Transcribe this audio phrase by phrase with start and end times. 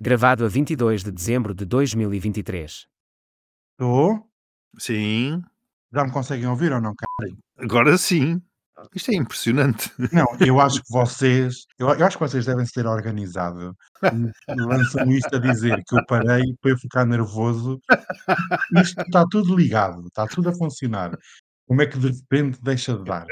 [0.00, 2.86] Gravado a 22 de dezembro de 2023.
[3.72, 4.30] Estou?
[4.78, 5.42] Sim,
[5.92, 6.94] Já me conseguem ouvir ou não?
[6.94, 7.32] cara?
[7.56, 8.40] agora sim.
[8.94, 9.90] Isto é impressionante.
[10.12, 13.74] Não, eu acho que vocês, eu, eu acho que vocês devem ser organizados.
[14.56, 17.80] Lançam isto a dizer que eu parei para eu ficar nervoso.
[18.80, 21.10] Isto está tudo ligado, está tudo a funcionar.
[21.66, 23.26] Como é que de repente deixa de dar?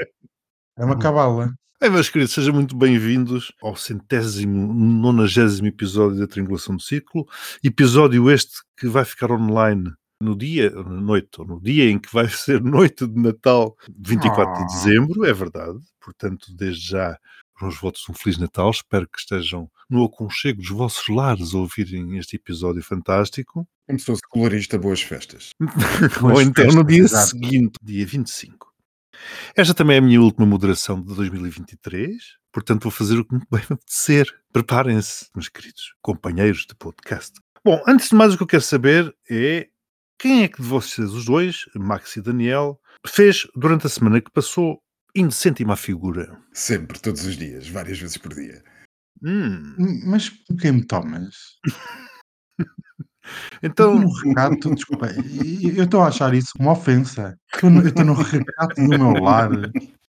[0.77, 1.53] É uma cabala.
[1.79, 7.27] Bem, meus queridos, sejam muito bem-vindos ao centésimo, nonagésimo episódio da Triangulação do Círculo.
[7.63, 12.11] Episódio este que vai ficar online no dia, na noite, ou no dia em que
[12.11, 14.65] vai ser noite de Natal, 24 Ah.
[14.65, 15.79] de dezembro, é verdade.
[16.01, 17.17] Portanto, desde já,
[17.61, 18.69] os votos um Feliz Natal.
[18.71, 23.67] Espero que estejam no aconchego dos vossos lares a ouvirem este episódio fantástico.
[23.87, 25.49] Como se fosse colorista, boas festas.
[26.23, 27.29] Ou então no dia exato.
[27.29, 28.66] seguinte, dia 25.
[29.55, 32.15] Esta também é a minha última moderação de 2023,
[32.51, 34.27] portanto vou fazer o que me bem me apetecer.
[34.51, 37.33] Preparem-se, meus queridos companheiros de podcast.
[37.63, 39.67] Bom, antes de mais o que eu quero saber é
[40.19, 44.31] quem é que de vocês, os dois, Max e Daniel, fez durante a semana que
[44.31, 44.81] passou
[45.15, 46.39] indecente e má figura?
[46.53, 48.63] Sempre, todos os dias, várias vezes por dia.
[49.23, 49.75] Hum,
[50.05, 51.57] Mas por que me tomas?
[53.63, 55.07] então, No recato, desculpa,
[55.77, 57.35] eu estou a achar isso uma ofensa.
[57.61, 59.49] Eu estou no recato do meu lar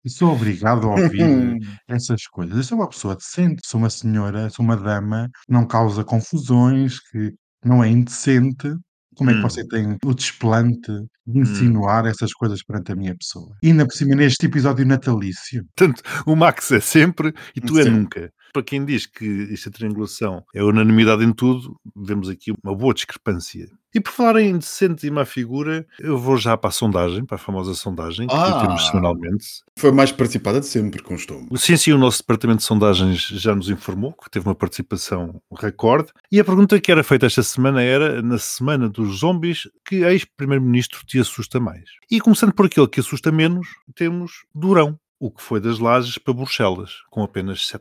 [0.04, 2.56] e sou obrigado a ouvir essas coisas.
[2.56, 7.32] Eu sou uma pessoa decente, sou uma senhora, sou uma dama, não causa confusões, que
[7.64, 8.74] não é indecente.
[9.16, 9.42] Como é que Hum.
[9.42, 10.92] você tem o desplante
[11.26, 13.52] de insinuar essas coisas perante a minha pessoa?
[13.60, 15.64] E ainda por cima neste episódio natalício.
[15.76, 18.30] Portanto, o Max é sempre e tu é nunca.
[18.52, 23.68] Para quem diz que esta triangulação é unanimidade em tudo, vemos aqui uma boa discrepância.
[23.94, 27.36] E por falar em decente e má figura, eu vou já para a sondagem, para
[27.36, 28.60] a famosa sondagem que Ah.
[28.60, 29.46] temos semanalmente.
[29.78, 31.48] Foi a mais participada de sempre, constou-me.
[31.58, 36.10] Sim, sim, o nosso departamento de sondagens já nos informou que teve uma participação recorde.
[36.30, 41.00] E a pergunta que era feita esta semana era, na semana dos zombies, que ex-primeiro-ministro
[41.06, 41.84] te assusta mais?
[42.10, 44.98] E começando por aquele que assusta menos, temos Durão.
[45.20, 47.80] O que foi das lajes para Bruxelas, com apenas 7%.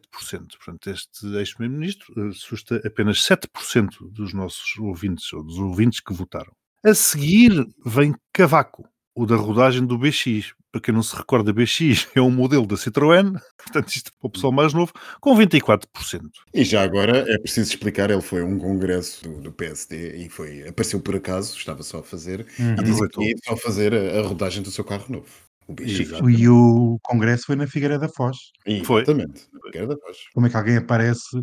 [0.57, 6.51] Portanto, este ex-primeiro-ministro assusta apenas 7% dos nossos ouvintes, ou dos ouvintes que votaram.
[6.83, 7.51] A seguir
[7.85, 10.53] vem Cavaco, o da rodagem do BX.
[10.71, 14.29] Para quem não se recorda, BX é um modelo da Citroën, portanto, isto para o
[14.29, 16.21] pessoal mais novo, com 24%.
[16.53, 20.29] E já agora é preciso explicar, ele foi a um congresso do, do PSD e
[20.29, 22.73] foi, apareceu por acaso, estava só a fazer, Uhum.
[22.73, 25.47] e disse que ia só fazer a, a rodagem do seu carro novo.
[25.67, 26.29] O.
[26.29, 28.38] E o congresso foi na Figueira da Foz.
[28.85, 29.01] Foi.
[29.01, 29.41] Exatamente.
[29.66, 30.17] Figueira da Foz.
[30.33, 31.41] Como é que alguém aparece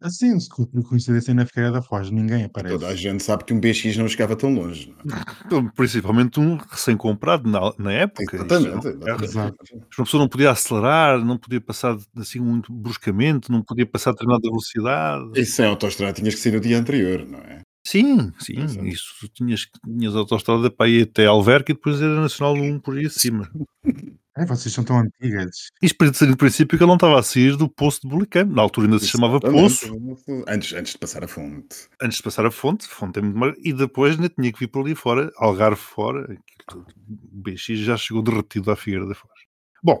[0.00, 2.10] assim, se por coincidência na Figueira da Foz?
[2.10, 2.74] Ninguém aparece.
[2.74, 4.94] Toda a gente sabe que um BX não chegava tão longe.
[5.04, 5.22] não é?
[5.44, 8.36] Então, Principalmente um recém-comprado na, na época.
[8.36, 8.88] Exatamente.
[8.88, 9.22] Isto é um.
[9.22, 9.56] Exato.
[9.98, 14.12] Uma pessoa não podia acelerar, não podia passar assim muito bruscamente, não podia passar a
[14.14, 15.30] determinada velocidade.
[15.34, 17.60] E sem autostrada tinhas que sair no dia anterior, não é?
[17.86, 18.84] Sim, sim, Exato.
[18.84, 23.06] isso tinhas, tinhas autostrada para ir até Alverca e depois era Nacional 1 por aí
[23.06, 23.48] acima.
[24.36, 25.68] É, vocês são tão antigas.
[25.80, 28.52] Isto para dizer no princípio que ele não estava a sair do poço de Bulicame,
[28.52, 29.38] na altura ainda se chamava.
[29.38, 29.86] Poço,
[30.48, 31.76] Antes, antes de passar a fonte.
[32.02, 34.66] antes de passar a fonte, fonte é muito mais, e depois ainda tinha que vir
[34.66, 36.36] por ali fora, Algarve fora,
[36.74, 36.84] o
[37.40, 39.30] BX já chegou derretido à Figueira da Foz.
[39.80, 40.00] Bom,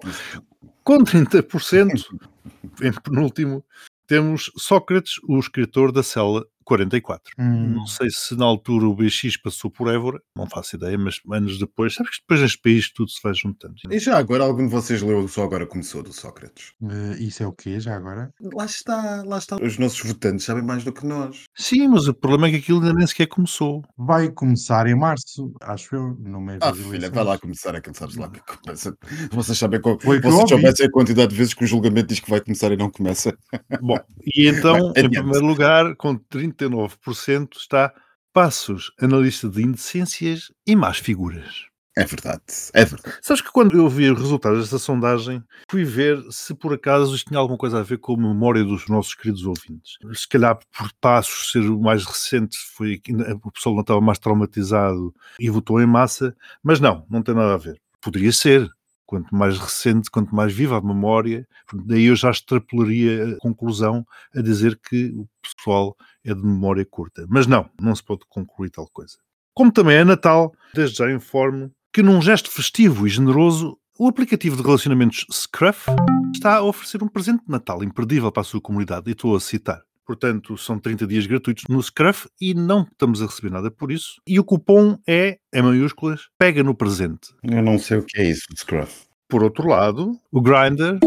[0.82, 2.04] com 30%,
[2.82, 3.64] em penúltimo,
[4.08, 7.32] temos Sócrates, o escritor da cela 44.
[7.38, 7.74] Hum.
[7.76, 11.58] Não sei se na altura o BX passou por Évora, não faço ideia, mas anos
[11.58, 13.74] depois, sabes que depois neste país tudo se vai juntando.
[13.90, 16.72] E já agora, algum de vocês leu Só Agora Começou, do Sócrates?
[16.82, 18.30] Eh, isso é o quê, já agora?
[18.52, 19.56] Lá está, lá está.
[19.62, 21.44] Os nossos votantes sabem mais do que nós.
[21.54, 23.82] Sim, mas o problema é que aquilo ainda nem sequer começou.
[23.96, 27.14] Vai começar em março, acho eu, no mês Ah, das filha, eleições.
[27.14, 28.96] vai lá começar aquilo, sabes lá que começa.
[29.30, 29.98] Vocês sabem qual.
[30.00, 32.28] Foi o que eu Vocês soubessem a quantidade de vezes que o julgamento diz que
[32.30, 33.36] vai começar e não começa.
[33.80, 36.16] Bom, e então, Bem, em primeiro lugar, com
[36.56, 37.92] 39%, está
[38.32, 41.66] Passos, analista de indecências e más figuras.
[41.98, 42.42] É verdade,
[42.74, 43.16] é verdade.
[43.22, 47.28] Sabes que quando eu vi os resultados desta sondagem, fui ver se por acaso isto
[47.28, 49.96] tinha alguma coisa a ver com a memória dos nossos queridos ouvintes.
[50.12, 53.00] Se calhar por Passos ser o mais recente, foi
[53.42, 57.54] o pessoal não estava mais traumatizado e votou em massa, mas não, não tem nada
[57.54, 57.80] a ver.
[58.02, 58.70] Poderia ser.
[59.06, 64.04] Quanto mais recente, quanto mais viva a memória, daí eu já extrapolaria a conclusão
[64.34, 67.24] a dizer que o pessoal é de memória curta.
[67.28, 69.16] Mas não, não se pode concluir tal coisa.
[69.54, 74.56] Como também é Natal, desde já informo que num gesto festivo e generoso, o aplicativo
[74.56, 75.86] de relacionamentos Scruff
[76.34, 79.40] está a oferecer um presente de Natal imperdível para a sua comunidade, e estou a
[79.40, 79.80] citar.
[80.06, 84.20] Portanto, são 30 dias gratuitos no Scruff e não estamos a receber nada por isso.
[84.26, 87.34] E o cupom é, em maiúsculas, pega no presente.
[87.42, 89.06] Eu não sei o que é isso, Scruff.
[89.28, 91.00] Por outro lado, o Grindr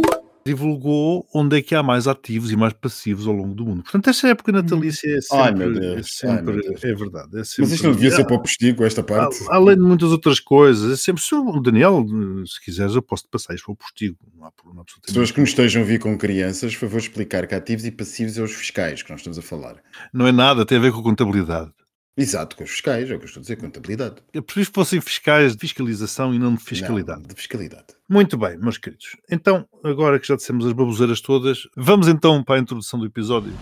[0.53, 3.83] divulgou onde é que há mais ativos e mais passivos ao longo do mundo.
[3.83, 5.83] Portanto, esta época natalícia é sempre, Ai, meu Deus.
[5.85, 6.83] é, Ai, sempre meu Deus.
[6.83, 7.29] é verdade.
[7.33, 9.37] É Mas sempre, isto não devia ser para o postigo, esta parte.
[9.49, 12.05] Além de muitas outras coisas, é sempre se o Daniel,
[12.45, 14.17] se quiseres, eu posso te passar isto para o postigo.
[14.35, 15.07] Não há problema absolutamente.
[15.13, 18.37] Pessoas que nos estejam a vir com crianças, por favor, explicar que ativos e passivos
[18.37, 19.77] é os fiscais que nós estamos a falar.
[20.13, 21.71] Não é nada, tem a ver com a contabilidade.
[22.17, 24.15] Exato, com os fiscais, é o que eu estou a dizer, contabilidade.
[24.33, 27.21] Eu prefiro que fossem fiscais de fiscalização e não de fiscalidade.
[27.21, 27.85] Não, de fiscalidade.
[28.09, 29.15] Muito bem, meus queridos.
[29.31, 33.53] Então, agora que já dissemos as baboseiras todas, vamos então para a introdução do episódio.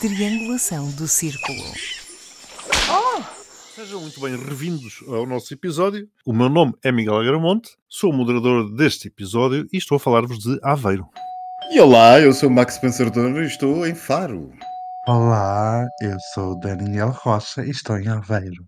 [0.00, 1.97] Triangulação do círculo.
[3.78, 6.08] Sejam muito bem revindos ao nosso episódio.
[6.26, 10.40] O meu nome é Miguel Agramonte, sou o moderador deste episódio e estou a falar-vos
[10.40, 11.06] de Aveiro.
[11.70, 14.50] E olá, eu sou o Max Pensador e estou em Faro.
[15.06, 18.64] Olá, eu sou o Daniel Rocha e estou em Aveiro.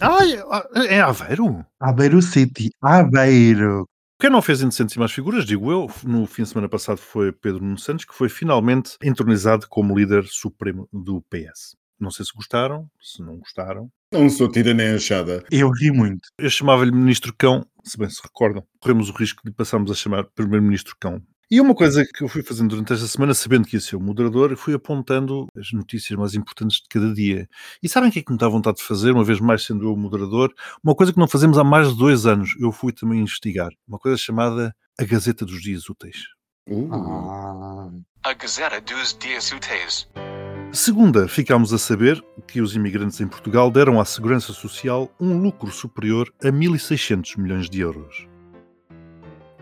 [0.00, 1.62] Ah, é, é Aveiro?
[1.78, 3.86] Aveiro City, Aveiro.
[4.18, 7.32] Quem não fez Indecentes e Mais Figuras, digo eu, no fim de semana passado foi
[7.32, 11.76] Pedro Nuno Santos, que foi finalmente entronizado como líder supremo do PS.
[12.00, 13.90] Não sei se gostaram, se não gostaram.
[14.14, 15.44] Não sou tira nem achada.
[15.50, 16.28] Eu ri muito.
[16.38, 18.64] Eu chamava-lhe Ministro Cão, se bem se recordam.
[18.80, 21.20] Corremos o risco de passarmos a chamar Primeiro-Ministro Cão.
[21.50, 24.00] E uma coisa que eu fui fazendo durante esta semana, sabendo que ia ser o
[24.00, 27.46] moderador, fui apontando as notícias mais importantes de cada dia.
[27.82, 29.84] E sabem o que é que me dá vontade de fazer, uma vez mais sendo
[29.84, 30.52] eu o moderador?
[30.82, 32.54] Uma coisa que não fazemos há mais de dois anos.
[32.58, 33.70] Eu fui também investigar.
[33.86, 36.16] Uma coisa chamada a Gazeta dos Dias Úteis.
[36.68, 37.90] Uh, Ah,
[38.24, 40.08] A Gazeta dos Dias Úteis.
[40.74, 45.70] Segunda, ficámos a saber que os imigrantes em Portugal deram à Segurança Social um lucro
[45.70, 48.26] superior a 1.600 milhões de euros.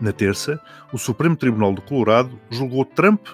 [0.01, 0.59] Na terça,
[0.91, 3.27] o Supremo Tribunal do Colorado julgou Trump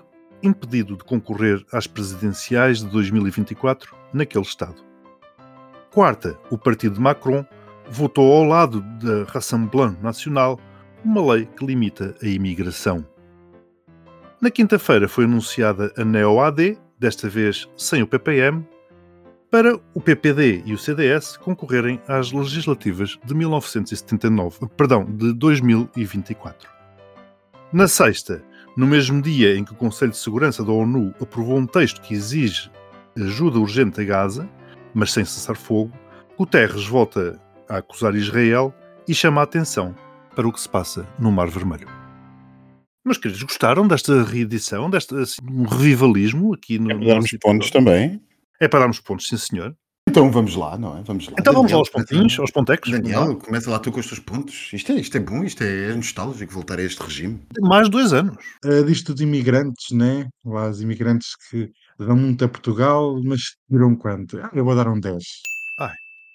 [0.44, 4.84] impedido de concorrer às presidenciais de 2024 naquele estado.
[5.90, 7.46] Quarta, o partido de Macron
[7.90, 10.60] votou ao lado da Rassemblement Nacional
[11.02, 13.08] uma lei que limita a imigração.
[14.42, 18.68] Na quinta-feira foi anunciada a NEO-AD, desta vez sem o PPM,
[19.50, 26.70] para o PPD e o CDS concorrerem às legislativas de 1979, perdão, de 2024.
[27.74, 28.44] Na sexta,
[28.78, 32.14] no mesmo dia em que o Conselho de Segurança da ONU aprovou um texto que
[32.14, 32.70] exige
[33.18, 34.48] ajuda urgente a Gaza,
[34.94, 35.92] mas sem cessar fogo,
[36.38, 38.74] Guterres volta a acusar Israel
[39.08, 39.96] e chama a atenção
[40.36, 41.99] para o que se passa no Mar Vermelho.
[43.06, 46.92] Meus queridos, gostaram desta reedição, deste assim, um revivalismo aqui no.
[46.92, 48.22] é para darmos pontos também.
[48.60, 49.76] É para darmos pontos, sim senhor.
[50.10, 51.04] Então vamos lá, não é?
[51.04, 51.36] Vamos lá.
[51.40, 52.92] Então vamos lá Daniel, aos pontinhos, aos pontecos.
[52.92, 54.72] Daniel, começa lá tu com os teus pontos.
[54.74, 57.40] Isto é, isto é bom, isto é nostálgico voltar a este regime.
[57.62, 58.36] Mais dois anos.
[58.66, 60.28] Uh, disto dos imigrantes, né?
[60.44, 61.70] Lá os imigrantes que
[62.00, 64.40] dão muito a Portugal, mas tiram quanto?
[64.40, 65.24] Ah, eu vou dar um 10.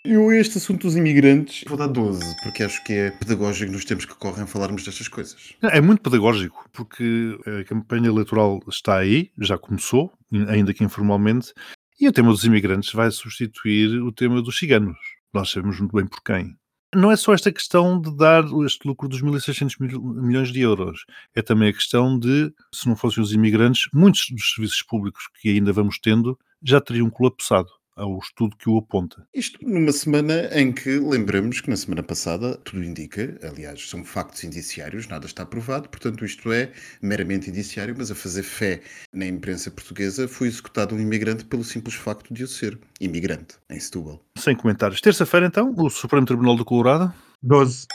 [0.06, 4.04] Eu, este assunto dos imigrantes, vou dar 12, porque acho que é pedagógico nos tempos
[4.04, 5.54] que correm falarmos destas coisas.
[5.62, 10.12] É muito pedagógico, porque a campanha eleitoral está aí, já começou,
[10.48, 11.54] ainda que informalmente,
[11.98, 14.98] e o tema dos imigrantes vai substituir o tema dos ciganos.
[15.32, 16.54] Nós sabemos muito bem por quem.
[16.94, 21.06] Não é só esta questão de dar este lucro dos 1.600 mil- milhões de euros,
[21.34, 25.48] é também a questão de, se não fossem os imigrantes, muitos dos serviços públicos que
[25.48, 29.26] ainda vamos tendo já teriam colapsado, ao estudo que o aponta.
[29.34, 34.44] Isto numa semana em que lembramos que na semana passada tudo indica, aliás, são factos
[34.44, 38.80] indiciários, nada está provado, portanto isto é meramente indiciário, mas a fazer fé
[39.12, 43.78] na imprensa portuguesa foi executado um imigrante pelo simples facto de o ser imigrante em
[43.78, 44.20] Setúbal.
[44.38, 45.00] Sem comentários.
[45.00, 47.86] Terça-feira, então, o Supremo Tribunal do Colorado 12.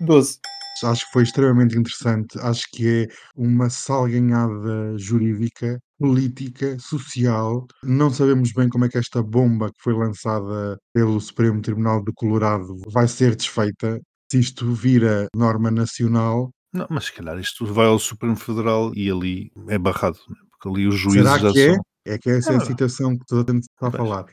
[0.00, 0.38] 12.
[0.84, 2.38] Acho que foi extremamente interessante.
[2.40, 7.66] Acho que é uma salganhada jurídica, política, social.
[7.82, 12.12] Não sabemos bem como é que esta bomba que foi lançada pelo Supremo Tribunal do
[12.14, 14.00] Colorado vai ser desfeita.
[14.30, 19.10] Se isto vira norma nacional, Não, mas se calhar isto vai ao Supremo Federal e
[19.10, 20.36] ali é barrado, né?
[20.50, 21.74] porque ali os juízes será já que é?
[21.74, 21.82] são.
[22.04, 22.64] É que essa é a Ah.
[22.64, 24.24] situação que toda a gente está a falar.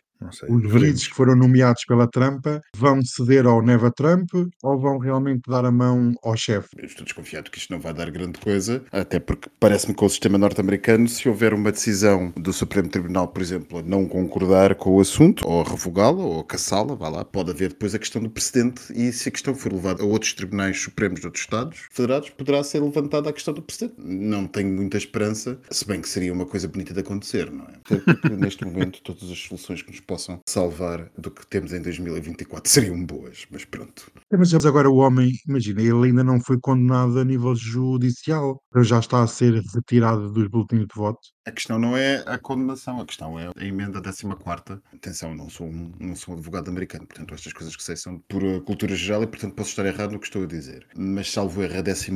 [0.50, 4.30] Os juízes que foram nomeados pela Trumpa vão ceder ao Neva Trump
[4.62, 6.70] ou vão realmente dar a mão ao chefe?
[6.78, 10.06] Eu estou desconfiado que isto não vai dar grande coisa, até porque parece-me que com
[10.06, 14.76] o sistema norte-americano, se houver uma decisão do Supremo Tribunal, por exemplo, a não concordar
[14.76, 18.00] com o assunto, ou a revogá-la, ou a caçá-la, vá lá, pode haver depois a
[18.00, 21.44] questão do precedente, e se a questão for levada a outros tribunais supremos de outros
[21.44, 23.96] Estados federados, poderá ser levantada a questão do precedente.
[23.98, 27.80] Não tenho muita esperança, se bem que seria uma coisa bonita de acontecer, não é?
[27.90, 31.80] Até porque neste momento todas as soluções que nos possam salvar do que temos em
[31.84, 34.12] 2024 seriam boas, mas pronto.
[34.32, 39.22] Mas agora o homem, imagina, ele ainda não foi condenado a nível judicial, já está
[39.22, 41.20] a ser retirado dos boletins de voto.
[41.50, 44.80] A questão não é a condenação, a questão é a emenda 14.
[44.94, 48.20] Atenção, não sou um, não sou um advogado americano, portanto, estas coisas que sei são
[48.20, 50.86] por uh, cultura geral e, portanto, posso estar errado no que estou a dizer.
[50.96, 52.12] Mas, salvo erro, a 14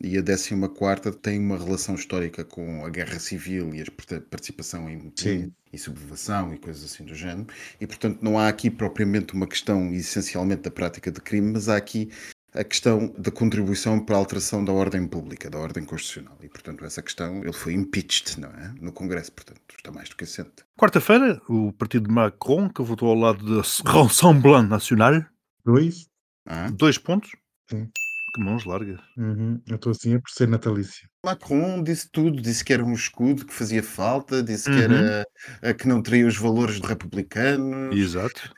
[0.00, 5.12] e a 14 tem uma relação histórica com a guerra civil e a participação em,
[5.14, 5.52] Sim.
[5.72, 7.46] e sublevação e coisas assim do género.
[7.80, 11.76] E, portanto, não há aqui propriamente uma questão essencialmente da prática de crime, mas há
[11.76, 12.10] aqui
[12.54, 16.36] a questão da contribuição para a alteração da ordem pública, da ordem constitucional.
[16.42, 18.74] E, portanto, essa questão, ele foi impeached, não é?
[18.80, 20.64] No Congresso, portanto, está mais do que assente.
[20.78, 25.24] Quarta-feira, o partido de Macron, que votou ao lado da Rassemblement National,
[25.64, 26.06] Dois?
[26.46, 26.68] Ah?
[26.70, 27.30] dois pontos.
[27.70, 27.88] Sim.
[28.34, 28.98] Que mãos largas.
[29.16, 29.60] Uhum.
[29.68, 31.06] Eu estou assim a por ser natalício.
[31.24, 34.82] Macron disse tudo, disse que era um escudo que fazia falta, disse que Uhum.
[34.82, 35.24] era
[35.60, 37.94] eh, que não teria os valores republicanos.
[37.96, 38.50] Exato.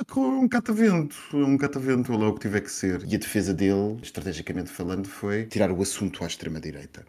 [0.00, 3.02] É um catavento, é um catavento, é o que tiver que ser.
[3.04, 7.04] E a defesa dele, estrategicamente falando, foi tirar o assunto à extrema-direita.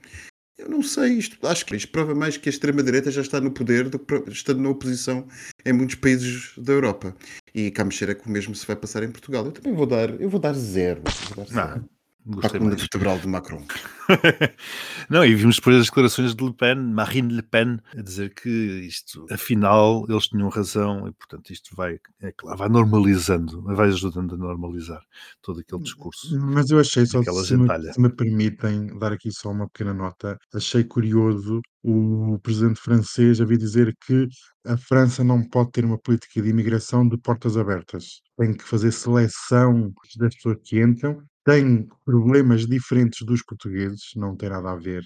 [0.58, 3.52] Eu não sei, isto, acho que isto prova mais que a extrema-direita já está no
[3.52, 5.26] poder do que estando na oposição
[5.66, 7.16] em muitos países da Europa.
[7.54, 9.46] E cá me cheira que o mesmo se vai passar em Portugal.
[9.46, 11.02] Eu também vou dar, eu vou dar zero.
[11.34, 11.86] Vou dar zero.
[11.86, 12.76] A Gostei mais.
[12.76, 13.66] vertebral de Macron.
[15.10, 18.50] Não, e vimos depois as declarações de Le Pen, Marine Le Pen, a dizer que
[18.50, 24.36] isto, afinal, eles tinham razão e, portanto, isto vai, é claro, vai normalizando, vai ajudando
[24.36, 25.02] a normalizar
[25.42, 26.28] todo aquele discurso.
[26.40, 30.38] Mas eu achei só, se me, se me permitem dar aqui só uma pequena nota,
[30.54, 34.28] achei curioso o presidente francês a vir dizer que
[34.66, 38.22] a França não pode ter uma política de imigração de portas abertas.
[38.38, 44.50] Tem que fazer seleção das pessoas que entram, tem problemas diferentes dos portugueses, não tem
[44.50, 45.04] nada a ver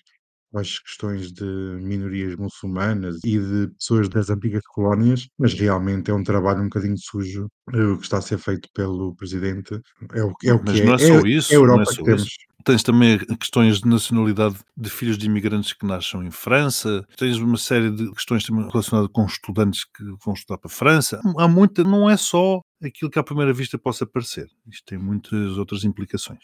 [0.55, 6.23] as questões de minorias muçulmanas e de pessoas das antigas colónias, mas realmente é um
[6.23, 9.79] trabalho um bocadinho sujo eh, o que está a ser feito pelo presidente.
[10.13, 10.95] É o, é o Mas que não é.
[10.95, 12.23] é só é, isso, é a não é Europa só que temos.
[12.23, 12.37] isso.
[12.65, 17.57] Tens também questões de nacionalidade de filhos de imigrantes que nascem em França, tens uma
[17.57, 21.19] série de questões também relacionadas com estudantes que vão estudar para a França.
[21.37, 24.47] Há muita, não é só aquilo que à primeira vista possa parecer.
[24.71, 26.39] Isto tem muitas outras implicações.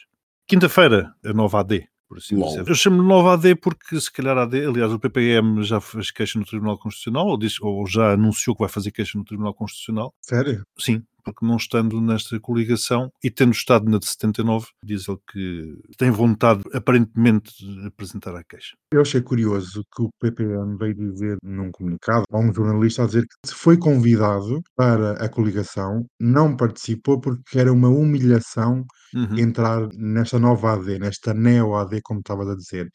[0.46, 2.68] Quinta-feira, a nova AD, por assim dizer.
[2.68, 6.40] Eu chamo-lhe nova AD porque, se calhar, a AD, aliás, o PPM já fez queixa
[6.40, 10.14] no Tribunal Constitucional, ou, disse, ou já anunciou que vai fazer queixa no Tribunal Constitucional.
[10.20, 10.66] Sério?
[10.78, 15.76] Sim, porque não estando nesta coligação e tendo estado na de 79, diz ele que
[15.98, 18.76] tem vontade, aparentemente, de apresentar a queixa.
[18.94, 23.24] Eu achei curioso que o PPM veio dizer num comunicado a um jornalista a dizer
[23.24, 29.40] que se foi convidado para a coligação, não participou porque era uma humilhação Uhum.
[29.40, 32.88] entrar nesta nova AD, nesta neo-AD, como estavas a dizer.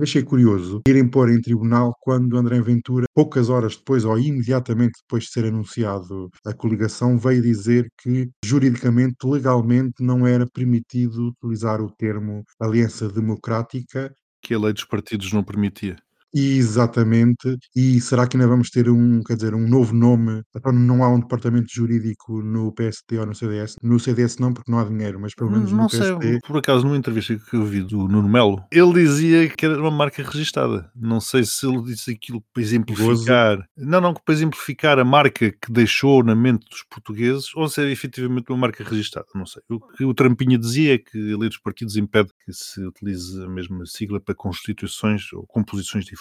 [0.00, 5.24] Achei curioso irem pôr em tribunal quando André Ventura, poucas horas depois ou imediatamente depois
[5.24, 11.90] de ser anunciado a coligação, veio dizer que juridicamente, legalmente, não era permitido utilizar o
[11.90, 14.12] termo Aliança Democrática
[14.42, 15.96] Que a lei dos partidos não permitia.
[16.34, 17.56] Exatamente.
[17.74, 20.42] E será que ainda vamos ter um, quer dizer, um novo nome?
[20.54, 23.76] Então não há um departamento jurídico no PSD ou no CDS?
[23.82, 26.84] No CDS não, porque não há dinheiro, mas pelo menos no Não sei, por acaso,
[26.84, 30.90] numa entrevista que eu vi do Nuno Melo, ele dizia que era uma marca registada.
[30.94, 33.64] Não sei se ele disse aquilo para exemplificar.
[33.76, 37.82] Não, não, que para exemplificar a marca que deixou na mente dos portugueses, ou se
[37.82, 39.26] é efetivamente uma marca registada.
[39.34, 39.62] Não sei.
[39.68, 43.42] O que o Trampinha dizia é que a lei dos partidos impede que se utilize
[43.42, 46.17] a mesma sigla para constituições ou composições diferentes.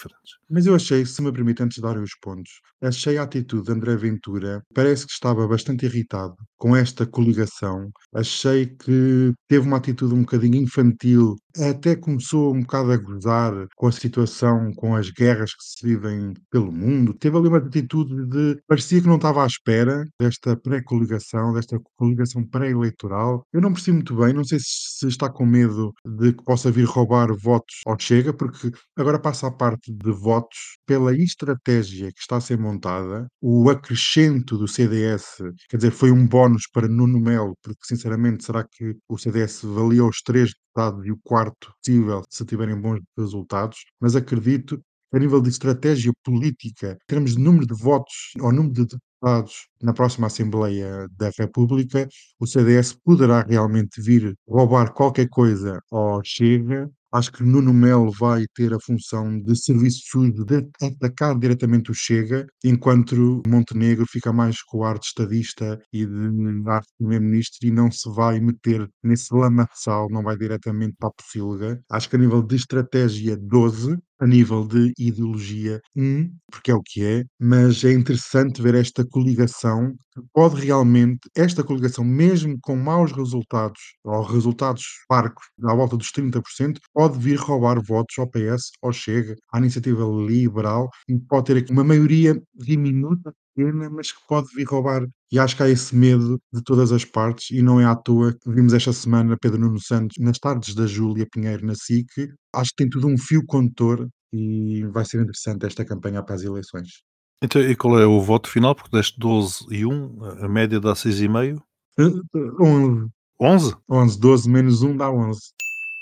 [0.49, 3.71] Mas eu achei, se me permite, antes de dar os pontos, achei a atitude de
[3.71, 7.89] André Ventura, parece que estava bastante irritado com esta coligação.
[8.13, 13.87] Achei que teve uma atitude um bocadinho infantil, até começou um bocado a gozar com
[13.87, 17.13] a situação, com as guerras que se vivem pelo mundo.
[17.13, 18.59] Teve ali uma atitude de.
[18.67, 23.45] parecia que não estava à espera desta pré-coligação, desta coligação pré-eleitoral.
[23.53, 26.71] Eu não percebi muito bem, não sei se se está com medo de que possa
[26.71, 32.19] vir roubar votos ao Chega, porque Agora passa a parte de votos pela estratégia que
[32.19, 35.37] está a ser montada, o acrescento do CDS,
[35.69, 40.03] quer dizer, foi um bónus para Nuno Melo, porque sinceramente será que o CDS valia
[40.05, 44.81] os três deputados e o quarto possível se tiverem bons resultados, mas acredito
[45.13, 49.67] a nível de estratégia política, em termos de número de votos ou número de deputados
[49.81, 52.07] na próxima Assembleia da República,
[52.39, 58.45] o CDS poderá realmente vir roubar qualquer coisa ao Chega Acho que Nuno Melo vai
[58.53, 64.61] ter a função de serviço sujo, de atacar diretamente o Chega, enquanto Montenegro fica mais
[64.61, 68.87] com o ar de estadista e de ar de primeiro-ministro e não se vai meter
[69.03, 71.81] nesse lamaçal, não vai diretamente para a pocilga.
[71.89, 76.81] Acho que a nível de estratégia 12, a nível de ideologia, um, porque é o
[76.81, 82.75] que é, mas é interessante ver esta coligação que pode realmente, esta coligação, mesmo com
[82.75, 88.71] maus resultados, ou resultados parcos, à volta dos 30%, pode vir roubar votos ao PS,
[88.81, 94.19] ao Chega, à iniciativa liberal, e pode ter aqui uma maioria diminuta, pequena, mas que
[94.27, 95.05] pode vir roubar.
[95.31, 98.31] E acho que há esse medo de todas as partes, e não é à toa
[98.33, 102.07] que vimos esta semana Pedro Nuno Santos nas tardes da Júlia Pinheiro na SIC.
[102.53, 106.43] Acho que tem tudo um fio condutor e vai ser interessante esta campanha para as
[106.43, 107.01] eleições.
[107.43, 108.73] Então, e qual é o voto final?
[108.75, 111.61] Porque deste 12 e 1, a- média dá 6,5.
[111.99, 113.09] Eh, eh, 11,
[113.39, 113.75] 11?
[113.89, 115.39] 11, 12 menos 1 dá 11.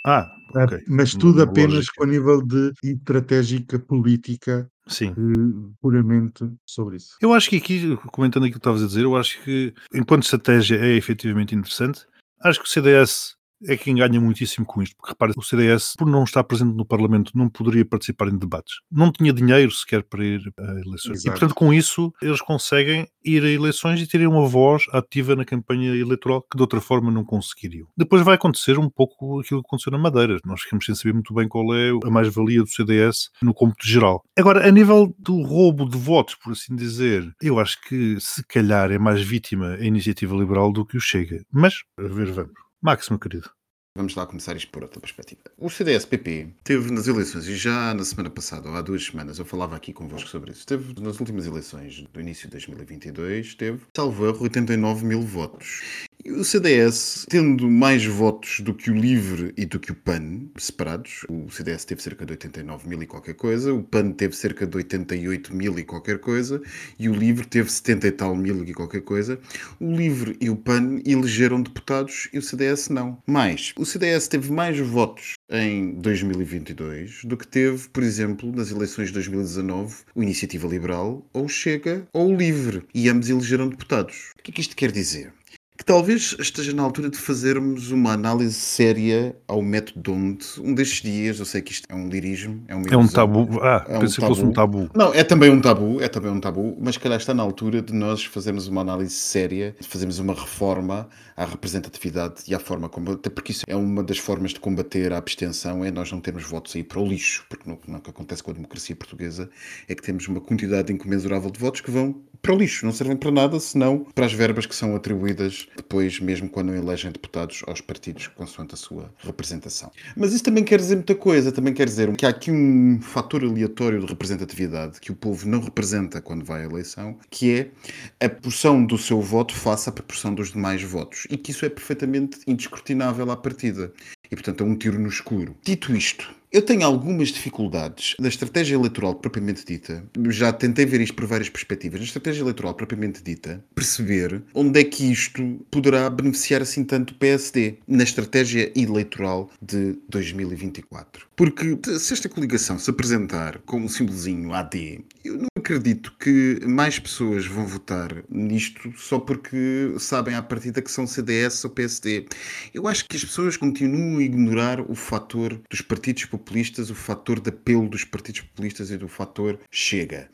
[0.05, 0.83] Ah, Eh, ok.
[0.87, 1.93] Mas tudo apenas lógica.
[1.97, 5.09] com a nível de estratégica política, Sim.
[5.09, 7.17] eh, puramente sobre isso.
[7.21, 10.77] Eu acho que aqui, comentando aquilo que estavas a dizer, eu acho que, enquanto estratégia
[10.77, 12.05] é efetivamente interessante,
[12.41, 13.35] acho que o CDS
[13.67, 16.85] é quem ganha muitíssimo com isto, porque repare, o CDS, por não estar presente no
[16.85, 18.75] Parlamento, não poderia participar em debates.
[18.91, 21.23] Não tinha dinheiro sequer para ir a eleições.
[21.23, 21.31] E, Exato.
[21.31, 25.95] portanto, com isso, eles conseguem ir a eleições e terem uma voz ativa na campanha
[25.95, 27.87] eleitoral que de outra forma não conseguiriam.
[27.97, 30.37] Depois vai acontecer um pouco aquilo que aconteceu na Madeira.
[30.45, 34.23] Nós ficamos sem saber muito bem qual é a mais-valia do CDS no cômputo geral.
[34.37, 38.91] Agora, a nível do roubo de votos, por assim dizer, eu acho que se calhar
[38.91, 41.43] é mais vítima a iniciativa liberal do que o Chega.
[41.51, 42.53] Mas, a ver, vamos.
[42.81, 43.54] Max, meu querido.
[43.97, 45.39] Vamos lá começar isto por outra perspectiva.
[45.57, 49.45] O CDS-PP teve nas eleições, e já na semana passada, ou há duas semanas, eu
[49.45, 54.27] falava aqui convosco sobre isso, teve nas últimas eleições do início de 2022, teve, salvo
[54.27, 56.05] erro, 89 mil votos.
[56.27, 61.23] O CDS, tendo mais votos do que o LIVRE e do que o PAN, separados,
[61.29, 64.75] o CDS teve cerca de 89 mil e qualquer coisa, o PAN teve cerca de
[64.75, 66.59] 88 mil e qualquer coisa,
[66.97, 69.39] e o LIVRE teve 70 e tal mil e qualquer coisa.
[69.79, 73.21] O LIVRE e o PAN elegeram deputados e o CDS não.
[73.27, 79.09] Mais, o CDS teve mais votos em 2022 do que teve, por exemplo, nas eleições
[79.09, 82.81] de 2019, o Iniciativa Liberal, ou o Chega, ou o Livre.
[82.95, 84.31] E ambos elegeram deputados.
[84.39, 85.31] O que é que isto quer dizer?
[85.77, 91.01] Que talvez esteja na altura de fazermos uma análise séria ao método onde, um destes
[91.01, 93.59] dias, eu sei que isto é um lirismo, é, uma É um tabu.
[93.61, 94.89] Ah, É um pensei que fosse um tabu.
[94.95, 97.93] não, é também um tabu, é também um tabu, mas calhar está na altura de
[97.93, 103.11] nós fazermos uma análise séria, de fazermos uma reforma à representatividade e à forma como.
[103.11, 106.45] Até porque isso é uma das formas de combater a abstenção, é nós não termos
[106.45, 109.49] votos aí para o lixo, porque não, não o que acontece com a democracia portuguesa
[109.89, 113.17] é que temos uma quantidade incomensurável de votos que vão para o lixo, não servem
[113.17, 117.81] para nada, senão para as verbas que são atribuídas depois, mesmo quando elegem deputados aos
[117.81, 119.91] partidos, consoante a sua representação.
[120.15, 123.43] Mas isso também quer dizer muita coisa, também quer dizer que há aqui um fator
[123.43, 127.71] aleatório de representatividade que o povo não representa quando vai à eleição, que
[128.19, 131.27] é a porção do seu voto face à proporção dos demais votos.
[131.29, 133.91] E que isso é perfeitamente indiscutinável à partida.
[134.31, 135.55] E, portanto, é um tiro no escuro.
[135.63, 140.05] Dito isto, eu tenho algumas dificuldades na estratégia eleitoral propriamente dita.
[140.29, 141.99] Já tentei ver isto por várias perspectivas.
[141.99, 147.15] Na estratégia eleitoral propriamente dita, perceber onde é que isto poderá beneficiar assim tanto o
[147.15, 151.27] PSD na estratégia eleitoral de 2024.
[151.35, 156.99] Porque se esta coligação se apresentar com um símbolozinho AD, eu não acredito que mais
[156.99, 162.27] pessoas vão votar nisto só porque sabem à partida que são CDS ou PSD.
[162.71, 167.39] Eu acho que as pessoas continuam a ignorar o fator dos partidos populistas, o fator
[167.39, 170.29] de apelo dos partidos populistas e do fator chega.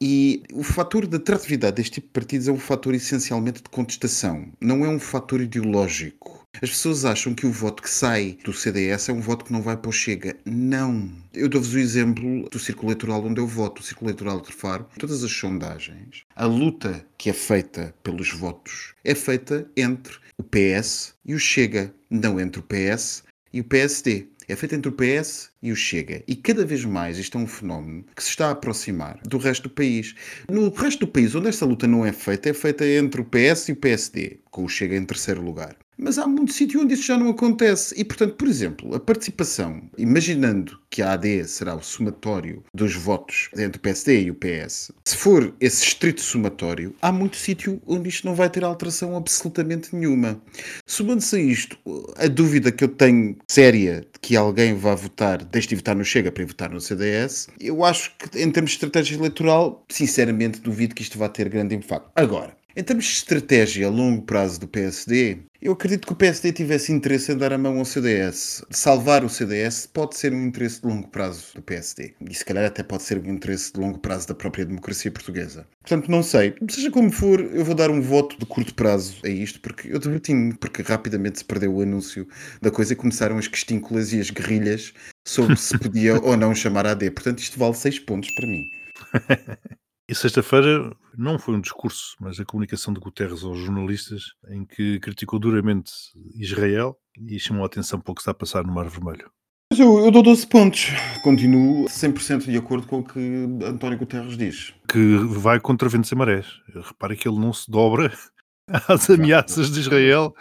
[0.00, 4.50] E o fator de atratividade deste tipo de partidos é um fator essencialmente de contestação,
[4.58, 6.39] não é um fator ideológico.
[6.62, 9.62] As pessoas acham que o voto que sai do CDS é um voto que não
[9.62, 10.36] vai para o Chega.
[10.44, 11.10] Não.
[11.32, 14.86] Eu dou-vos o exemplo do círculo eleitoral onde eu voto, o círculo eleitoral de Faro.
[14.98, 21.14] Todas as sondagens, a luta que é feita pelos votos é feita entre o PS
[21.24, 23.22] e o Chega, não entre o PS
[23.54, 24.26] e o PSD.
[24.46, 26.22] É feita entre o PS e o Chega.
[26.26, 29.62] E cada vez mais isto é um fenómeno que se está a aproximar do resto
[29.62, 30.14] do país.
[30.50, 33.68] No resto do país, onde esta luta não é feita, é feita entre o PS
[33.68, 35.76] e o PSD, com o Chega em terceiro lugar.
[36.02, 37.94] Mas há muito sítio onde isso já não acontece.
[37.96, 43.50] E, portanto, por exemplo, a participação, imaginando que a AD será o somatório dos votos
[43.56, 48.08] entre o PSD e o PS, se for esse estrito somatório, há muito sítio onde
[48.08, 50.40] isto não vai ter alteração absolutamente nenhuma.
[50.86, 51.78] Somando-se a isto,
[52.16, 56.04] a dúvida que eu tenho séria de que alguém vá votar, deixe de votar no
[56.04, 60.60] Chega para ir votar no CDS, eu acho que, em termos de estratégia eleitoral, sinceramente
[60.60, 62.10] duvido que isto vá ter grande impacto.
[62.16, 66.52] Agora, em termos de estratégia a longo prazo do PSD, eu acredito que o PSD
[66.52, 68.64] tivesse interesse em dar a mão ao CDS.
[68.70, 72.14] Salvar o CDS pode ser um interesse de longo prazo do PSD.
[72.28, 75.66] E se calhar até pode ser um interesse de longo prazo da própria democracia portuguesa.
[75.82, 76.54] Portanto, não sei.
[76.70, 79.98] Seja como for, eu vou dar um voto de curto prazo a isto, porque eu
[79.98, 82.26] diverti-me, porque rapidamente se perdeu o anúncio
[82.62, 84.94] da coisa e começaram as questínculas e as guerrilhas
[85.26, 87.10] sobre se podia ou não chamar a AD.
[87.10, 88.64] Portanto, isto vale 6 pontos para mim.
[90.10, 94.98] E sexta-feira não foi um discurso, mas a comunicação de Guterres aos jornalistas, em que
[94.98, 95.92] criticou duramente
[96.34, 99.30] Israel e chamou a atenção para o que está a passar no Mar Vermelho.
[99.70, 100.88] Mas eu, eu dou 12 pontos.
[101.22, 103.20] Continuo 100% de acordo com o que
[103.64, 104.74] António Guterres diz.
[104.88, 106.60] Que vai contra ventos e marés.
[106.74, 108.12] Repare que ele não se dobra
[108.88, 110.34] às ameaças de Israel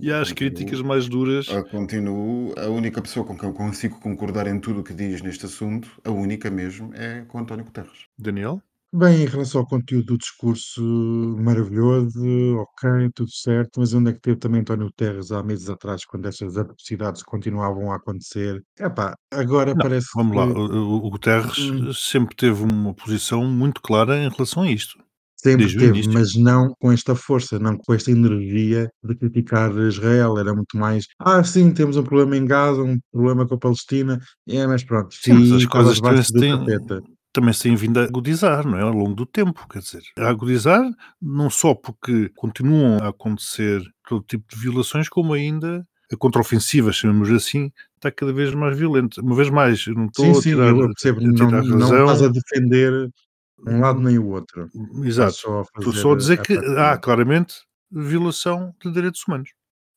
[0.00, 1.46] e às críticas mais duras.
[1.70, 2.54] Continuo.
[2.58, 5.88] A única pessoa com quem eu consigo concordar em tudo o que diz neste assunto,
[6.02, 8.08] a única mesmo, é com António Guterres.
[8.18, 8.60] Daniel?
[8.94, 10.82] Bem, em relação ao conteúdo do discurso,
[11.40, 12.20] maravilhoso,
[12.58, 16.26] ok, tudo certo, mas onde é que teve também António Guterres há meses atrás, quando
[16.28, 18.62] estas atrocidades continuavam a acontecer?
[18.78, 20.44] Epá, agora Não, parece vamos lá.
[20.44, 21.90] que O, o- Guterres Hum.
[21.94, 25.02] sempre teve uma posição muito clara em relação a isto.
[25.36, 26.12] sempre desde o teve, início.
[26.12, 30.38] mas não com esta força, não com esta energia de criticar Israel.
[30.38, 34.18] Era muito mais, ah, sim, temos um problema em Gaza, um problema com a Palestina,
[34.48, 36.58] é, mas pronto, Sim, mas as e coisas estava também debaixo se, do têm.
[37.32, 38.82] Também se têm vindo a agudizar, não é?
[38.82, 40.82] Ao longo do tempo, quer dizer, a agudizar
[41.20, 47.30] não só porque continuam a acontecer todo tipo de violações, como ainda a contraofensiva, chamemos
[47.30, 49.20] assim, está cada vez mais violenta.
[49.22, 51.62] Uma vez mais, eu não estou Sim, a sim, tirar, a eu percebo, tirar não,
[51.62, 52.04] não razão.
[52.04, 53.10] estás a defender
[53.66, 54.66] um lado nem o outro.
[54.66, 55.32] Estás Exato.
[55.32, 57.54] só a Estou só a dizer que ataque há claramente
[57.90, 59.50] violação de direitos humanos.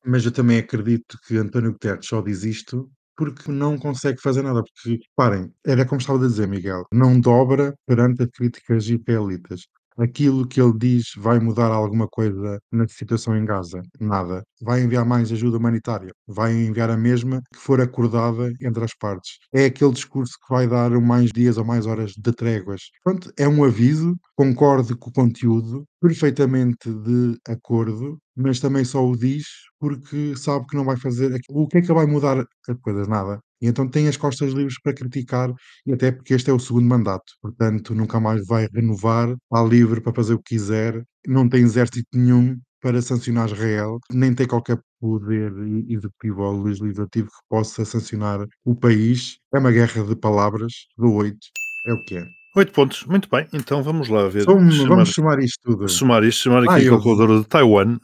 [0.05, 4.63] Mas eu também acredito que António Guterres só diz isto porque não consegue fazer nada.
[4.63, 9.67] Porque, reparem, era como estava a dizer, Miguel, não dobra perante as críticas israelitas.
[9.97, 13.81] Aquilo que ele diz vai mudar alguma coisa na situação em Gaza?
[13.99, 14.43] Nada.
[14.61, 16.11] Vai enviar mais ajuda humanitária?
[16.27, 19.37] Vai enviar a mesma que for acordada entre as partes.
[19.53, 22.81] É aquele discurso que vai dar mais dias ou mais horas de tréguas.
[23.03, 29.15] Pronto, é um aviso, concordo com o conteúdo, perfeitamente de acordo, mas também só o
[29.17, 29.45] diz
[29.79, 31.31] porque sabe que não vai fazer.
[31.49, 33.07] O que é que vai mudar as coisas?
[33.07, 33.39] Nada.
[33.65, 35.51] E então tem as costas livres para criticar,
[35.87, 39.99] e até porque este é o segundo mandato, portanto nunca mais vai renovar, está livre
[39.99, 44.77] para fazer o que quiser, não tem exército nenhum para sancionar Israel, nem tem qualquer
[45.01, 49.37] poder e- executivo ou legislativo que possa sancionar o país.
[49.51, 51.47] É uma guerra de palavras, do oito,
[51.87, 52.27] é o que é.
[52.55, 53.47] Oito pontos, muito bem.
[53.51, 54.43] Então vamos lá ver.
[54.43, 55.89] Som- chamar, vamos somar isto tudo.
[55.89, 57.97] somar isto, chamar aqui Ah, a eu- calculadora de Taiwan.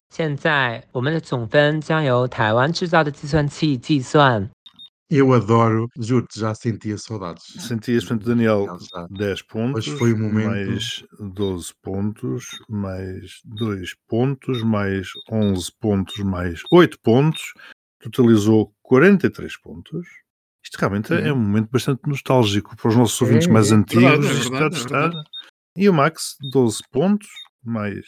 [5.13, 7.43] Eu adoro, juro-te, já sentia saudades.
[7.67, 9.07] Sentias, portanto, Daniel, Já.
[9.09, 10.47] 10 pontos, Hoje foi o momento.
[10.49, 17.53] mais 12 pontos, mais 2 pontos, mais 11 pontos, mais 8 pontos,
[17.99, 20.07] totalizou 43 pontos.
[20.63, 24.03] Isto realmente é um momento bastante nostálgico para os nossos ouvintes É, mais é antigos.
[24.05, 24.17] é
[24.49, 25.29] verdade, está- é verdade.
[25.75, 27.27] E o Max, 12 pontos,
[27.61, 28.05] mais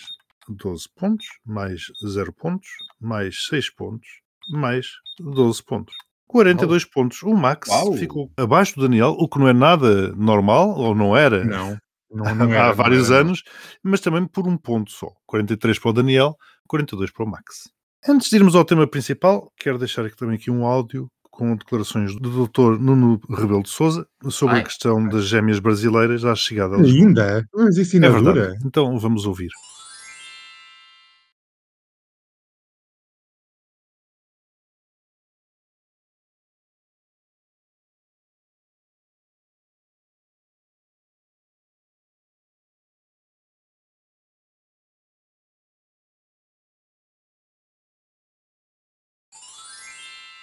[0.47, 2.69] 12 pontos, mais 0 pontos,
[3.01, 4.07] mais 6 pontos,
[4.51, 4.87] mais
[5.19, 5.93] 12 pontos.
[6.27, 7.21] 42 pontos.
[7.23, 7.93] O Max Uau.
[7.93, 11.77] ficou abaixo do Daniel, o que não é nada normal, ou não era Não,
[12.11, 13.17] não, há não era, não vários não.
[13.17, 13.43] anos,
[13.83, 15.07] mas também por um ponto só.
[15.27, 16.35] 43 para o Daniel,
[16.67, 17.69] 42 para o Max.
[18.07, 22.15] Antes de irmos ao tema principal, quero deixar aqui também aqui um áudio com declarações
[22.15, 22.77] do Dr.
[22.79, 26.79] Nuno Rebelo de Souza sobre a Ai, questão das gêmeas brasileiras à chegada a.
[26.79, 27.43] Ainda?
[27.55, 28.39] Mas isso É ainda verdade.
[28.39, 28.57] dura?
[28.65, 29.49] Então vamos ouvir.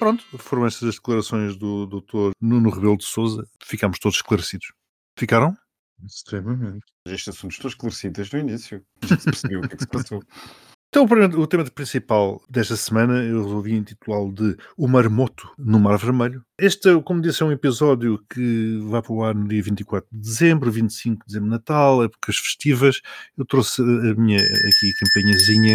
[0.00, 2.30] Pronto, foram estas as declarações do Dr.
[2.40, 3.46] Nuno Rebelo de Souza.
[3.62, 4.72] Ficámos todos esclarecidos.
[5.14, 5.54] Ficaram?
[6.02, 6.86] Extremamente.
[7.06, 8.82] Estes assuntos estão esclarecidos desde o início.
[9.02, 10.22] Já se percebeu o que é que se passou.
[10.92, 16.44] Então, o tema principal desta semana eu resolvi intitulá-lo de O Marmoto no Mar Vermelho.
[16.58, 20.18] Este, como disse, é um episódio que vai para o ar no dia 24 de
[20.18, 23.00] dezembro, 25 de dezembro, Natal, épocas festivas.
[23.38, 25.74] Eu trouxe a minha aqui campainhazinha,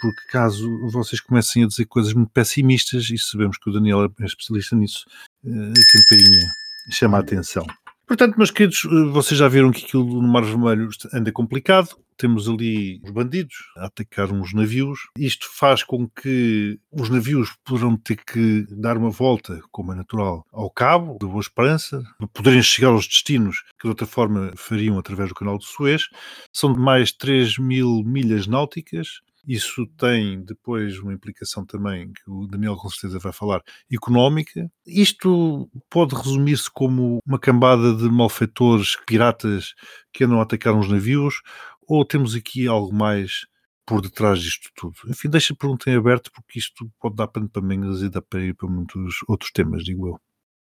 [0.00, 4.24] porque caso vocês comecem a dizer coisas muito pessimistas, e sabemos que o Daniel é
[4.24, 5.04] especialista nisso,
[5.46, 6.48] eh, a campainha
[6.90, 7.64] chama a atenção.
[8.08, 11.90] Portanto, meus queridos, eh, vocês já viram que aquilo no Mar Vermelho anda complicado.
[12.16, 15.00] Temos ali os bandidos a atacar uns navios.
[15.18, 20.42] Isto faz com que os navios poderão ter que dar uma volta, como é natural,
[20.50, 24.98] ao Cabo da Boa Esperança, para poderem chegar aos destinos que de outra forma fariam
[24.98, 26.08] através do Canal de Suez.
[26.50, 29.20] São de mais 3 mil milhas náuticas.
[29.48, 34.70] Isso tem depois uma implicação também, que o Daniel com certeza vai falar, económica.
[34.86, 39.74] Isto pode resumir-se como uma cambada de malfeitores, piratas
[40.12, 41.40] que andam a atacar uns navios,
[41.88, 43.46] ou temos aqui algo mais
[43.86, 44.96] por detrás disto tudo?
[45.08, 48.20] Enfim, deixa a pergunta em aberto, porque isto pode dar pano para mangas e dá
[48.20, 50.20] para ir para muitos outros temas, digo eu.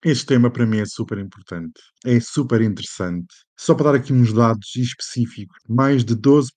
[0.06, 3.34] Este tema para mim é super importante, é super interessante.
[3.58, 6.50] Só para dar aqui uns dados específicos, mais de 12%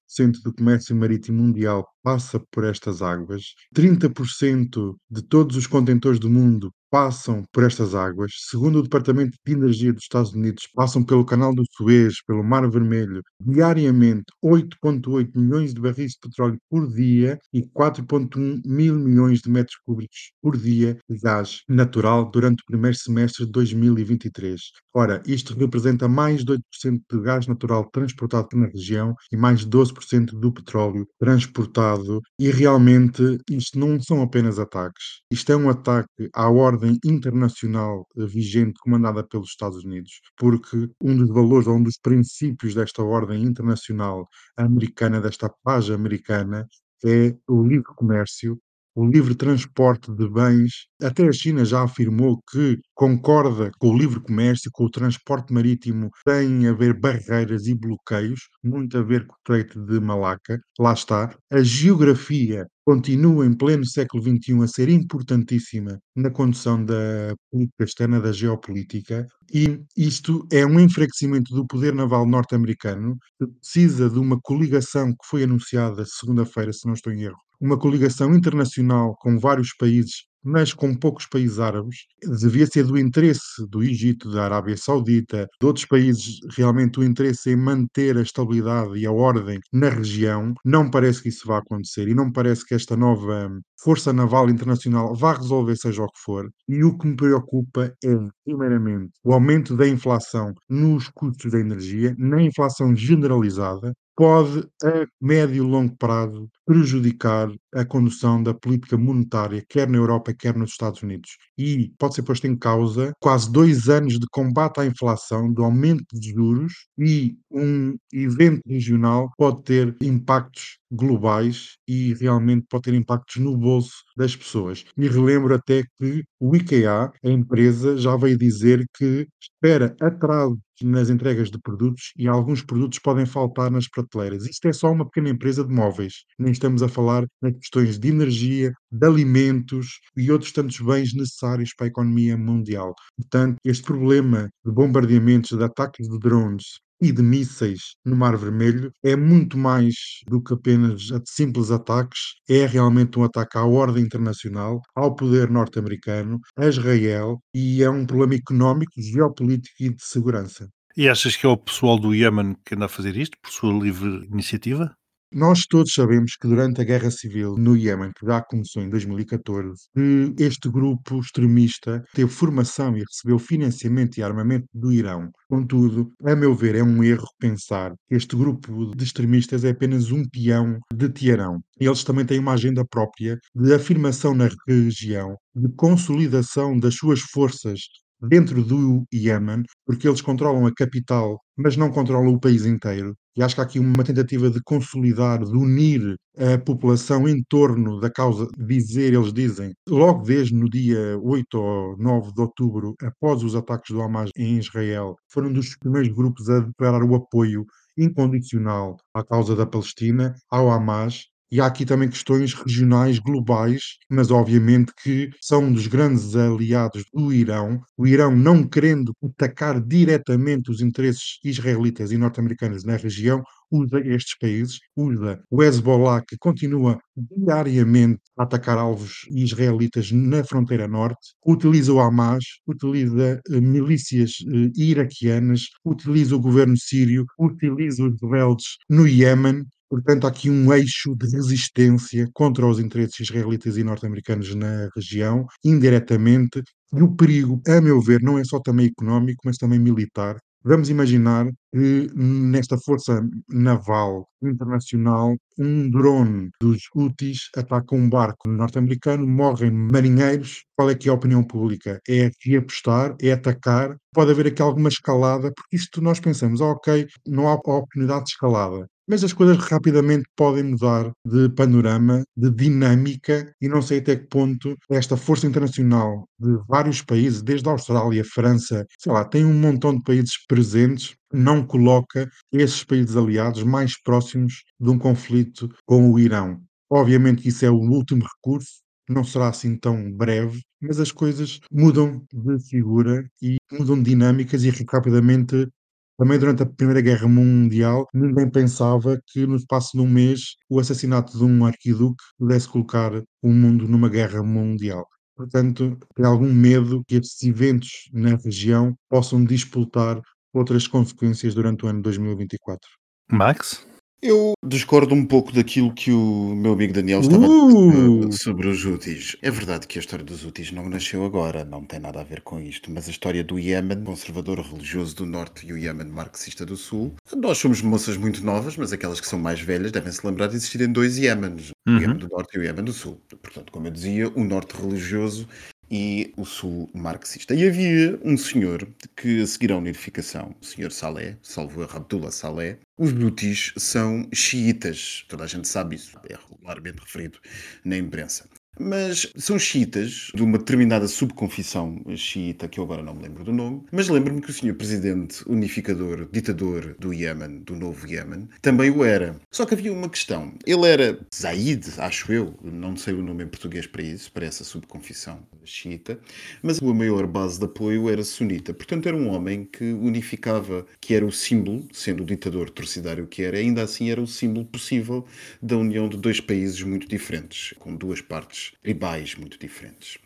[0.42, 6.72] do comércio marítimo mundial passa por estas águas, 30% de todos os contentores do mundo
[6.96, 8.32] passam por estas águas.
[8.48, 12.66] Segundo o Departamento de Energia dos Estados Unidos, passam pelo Canal do Suez, pelo Mar
[12.70, 19.50] Vermelho, diariamente 8,8 milhões de barris de petróleo por dia e 4,1 mil milhões de
[19.50, 24.58] metros cúbicos por dia de gás natural durante o primeiro semestre de 2023.
[24.98, 29.66] Ora, isto representa mais de 8% de gás natural transportado na região e mais de
[29.66, 32.22] 12% do petróleo transportado.
[32.38, 35.20] E realmente isto não são apenas ataques.
[35.30, 41.14] Isto é um ataque à ordem internacional eh, vigente comandada pelos Estados Unidos, porque um
[41.14, 46.66] dos valores ou um dos princípios desta ordem internacional americana, desta paz americana,
[47.04, 48.58] é o livre comércio
[48.96, 50.86] o livre transporte de bens.
[51.02, 56.08] Até a China já afirmou que concorda com o livre comércio, com o transporte marítimo,
[56.24, 60.58] tem a haver barreiras e bloqueios, muito a ver com o Estreito de Malaca.
[60.78, 61.36] Lá está.
[61.52, 68.20] A geografia continua em pleno século XXI a ser importantíssima na condução da política externa,
[68.20, 74.40] da geopolítica, e isto é um enfraquecimento do poder naval norte-americano, que precisa de uma
[74.40, 79.74] coligação que foi anunciada segunda-feira, se não estou em erro, uma coligação internacional com vários
[79.76, 82.06] países, mas com poucos países árabes,
[82.40, 87.50] devia ser do interesse do Egito, da Arábia Saudita, de outros países, realmente o interesse
[87.50, 90.54] em manter a estabilidade e a ordem na região.
[90.64, 93.50] Não parece que isso vá acontecer e não parece que esta nova
[93.82, 96.48] Força Naval Internacional vá resolver seja o que for.
[96.68, 102.14] E o que me preocupa é, primeiramente, o aumento da inflação nos custos da energia,
[102.16, 109.64] na inflação generalizada, pode, a médio e longo prazo, prejudicar a condução da política monetária,
[109.68, 111.36] quer na Europa, quer nos Estados Unidos.
[111.58, 116.04] E pode ser posto em causa quase dois anos de combate à inflação, de aumento
[116.12, 123.36] de juros, e um evento regional pode ter impactos globais e realmente pode ter impactos
[123.42, 124.84] no bolso das pessoas.
[124.96, 131.08] E relembro até que o IKEA, a empresa, já veio dizer que espera atraso nas
[131.08, 134.46] entregas de produtos e alguns produtos podem faltar nas prateleiras.
[134.46, 136.24] Isto é só uma pequena empresa de móveis.
[136.38, 141.74] Nem estamos a falar nas questões de energia, de alimentos e outros tantos bens necessários
[141.76, 142.94] para a economia mundial.
[143.16, 148.90] Portanto, este problema de bombardeamentos, de ataques de drones e de mísseis no Mar Vermelho
[149.04, 149.94] é muito mais
[150.26, 156.40] do que apenas simples ataques, é realmente um ataque à ordem internacional, ao poder norte-americano,
[156.56, 160.68] a Israel e é um problema económico, geopolítico e de segurança.
[160.96, 163.72] E achas que é o pessoal do Iémen que anda a fazer isto por sua
[163.72, 164.96] livre iniciativa?
[165.32, 169.88] Nós todos sabemos que durante a guerra civil no Iémen, que já começou em 2014,
[169.94, 175.30] que este grupo extremista teve formação e recebeu financiamento e armamento do Irão.
[175.48, 180.10] Contudo, a meu ver, é um erro pensar que este grupo de extremistas é apenas
[180.12, 181.58] um peão de Teherão.
[181.78, 187.80] Eles também têm uma agenda própria de afirmação na região, de consolidação das suas forças
[188.20, 193.14] dentro do Iémen, porque eles controlam a capital, mas não controlam o país inteiro.
[193.36, 198.00] E acho que há aqui uma tentativa de consolidar, de unir a população em torno
[198.00, 203.42] da causa, dizer, eles dizem, logo desde no dia 8 ou 9 de outubro, após
[203.42, 207.66] os ataques do Hamas em Israel, foram dos primeiros grupos a declarar o apoio
[207.98, 214.30] incondicional à causa da Palestina, ao Hamas, e há aqui também questões regionais, globais, mas
[214.30, 217.80] obviamente que são um dos grandes aliados do Irão.
[217.96, 224.36] O Irão, não querendo atacar diretamente os interesses israelitas e norte-americanos na região, usa estes
[224.38, 231.92] países, usa o Hezbollah, que continua diariamente a atacar alvos israelitas na fronteira norte, utiliza
[231.92, 239.06] o Hamas, utiliza eh, milícias eh, iraquianas, utiliza o governo sírio, utiliza os rebeldes no
[239.06, 244.88] Iémen, Portanto, há aqui um eixo de resistência contra os interesses israelitas e norte-americanos na
[244.96, 246.62] região, indiretamente.
[246.92, 250.36] E o perigo, a meu ver, não é só também económico, mas também militar.
[250.64, 259.24] Vamos imaginar que nesta força naval internacional, um drone dos Houthis ataca um barco norte-americano,
[259.28, 260.64] morrem marinheiros.
[260.76, 262.00] Qual é que é a opinião pública?
[262.08, 263.96] É reapostar, é atacar.
[264.12, 268.30] Pode haver aqui alguma escalada, porque isto nós pensamos, ah, ok, não há oportunidade de
[268.30, 268.88] escalada.
[269.08, 274.26] Mas as coisas rapidamente podem mudar de panorama, de dinâmica, e não sei até que
[274.26, 279.54] ponto esta força internacional de vários países, desde a Austrália, França, sei lá, tem um
[279.54, 286.10] montão de países presentes, não coloca esses países aliados mais próximos de um conflito com
[286.10, 286.60] o Irão.
[286.90, 291.60] Obviamente que isso é o último recurso, não será assim tão breve, mas as coisas
[291.70, 295.68] mudam de figura e mudam de dinâmicas e rapidamente
[296.18, 300.80] também durante a Primeira Guerra Mundial, ninguém pensava que no espaço de um mês o
[300.80, 305.06] assassinato de um arquiduque pudesse colocar o mundo numa guerra mundial.
[305.36, 310.20] Portanto, tem algum medo que estes eventos na região possam disputar
[310.54, 312.88] outras consequências durante o ano 2024.
[313.30, 313.86] Max?
[314.22, 318.22] Eu discordo um pouco daquilo que o meu amigo Daniel estava Uh!
[318.24, 319.36] a dizer sobre os Houthis.
[319.42, 322.40] É verdade que a história dos Houthis não nasceu agora, não tem nada a ver
[322.40, 326.64] com isto, mas a história do Iémen, conservador religioso do norte e o Iémen marxista
[326.64, 330.26] do sul, nós somos moças muito novas, mas aquelas que são mais velhas devem se
[330.26, 331.98] lembrar de existirem dois Iémenes, o Uhum.
[332.00, 333.20] Iémen do norte e o Iémen do sul.
[333.42, 335.46] Portanto, como eu dizia, o norte religioso
[335.90, 337.54] e o sul marxista.
[337.54, 342.30] E havia um senhor que, a seguir à unificação, o senhor Saleh, salvo erro Abdullah
[342.30, 345.24] Saleh, os Houthis são xiitas.
[345.28, 347.38] Toda a gente sabe isso, é regularmente referido
[347.84, 348.48] na imprensa.
[348.78, 353.52] Mas são xiitas de uma determinada subconfissão xiita, que eu agora não me lembro do
[353.52, 358.90] nome, mas lembro-me que o senhor presidente unificador, ditador do Iémen, do novo Iémen, também
[358.90, 359.40] o era.
[359.50, 360.52] Só que havia uma questão.
[360.66, 364.62] Ele era Zaid, acho eu, não sei o nome em português para isso, para essa
[364.62, 366.20] subconfissão xiita,
[366.62, 368.74] mas a maior base de apoio era sunita.
[368.74, 373.42] Portanto, era um homem que unificava, que era o símbolo, sendo o ditador torcidário que
[373.42, 375.24] era, ainda assim era o símbolo possível
[375.62, 380.18] da união de dois países muito diferentes, com duas partes tribais muito diferentes.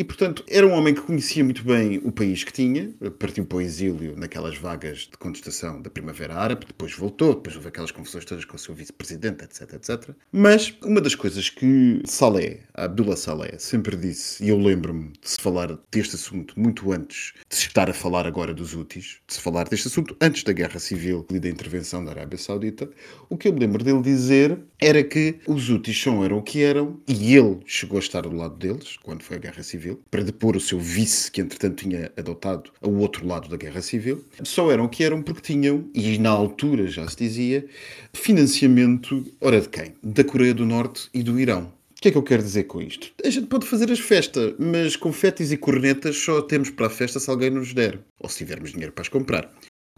[0.00, 3.58] E, portanto, era um homem que conhecia muito bem o país que tinha, partiu para
[3.58, 8.24] o exílio naquelas vagas de contestação da Primavera Árabe, depois voltou, depois houve aquelas confusões
[8.24, 10.14] todas com o seu vice-presidente, etc, etc.
[10.32, 15.38] Mas uma das coisas que Saleh, Abdullah Saleh, sempre disse, e eu lembro-me de se
[15.38, 19.40] falar deste assunto muito antes de se estar a falar agora dos Houthis, de se
[19.42, 22.88] falar deste assunto antes da Guerra Civil e da intervenção da Arábia Saudita,
[23.28, 26.62] o que eu me lembro dele dizer era que os Houthis só eram o que
[26.62, 30.22] eram, e ele chegou a estar do lado deles, quando foi a Guerra Civil, para
[30.22, 34.70] depor o seu vice, que entretanto tinha adotado ao outro lado da Guerra Civil, só
[34.70, 37.64] eram o que eram porque tinham, e na altura já se dizia,
[38.12, 39.94] financiamento, ora de quem?
[40.02, 41.72] Da Coreia do Norte e do Irão.
[41.96, 43.12] O que é que eu quero dizer com isto?
[43.22, 47.20] A gente pode fazer as festas, mas confetes e cornetas só temos para a festa
[47.20, 49.52] se alguém nos der, ou se tivermos dinheiro para as comprar.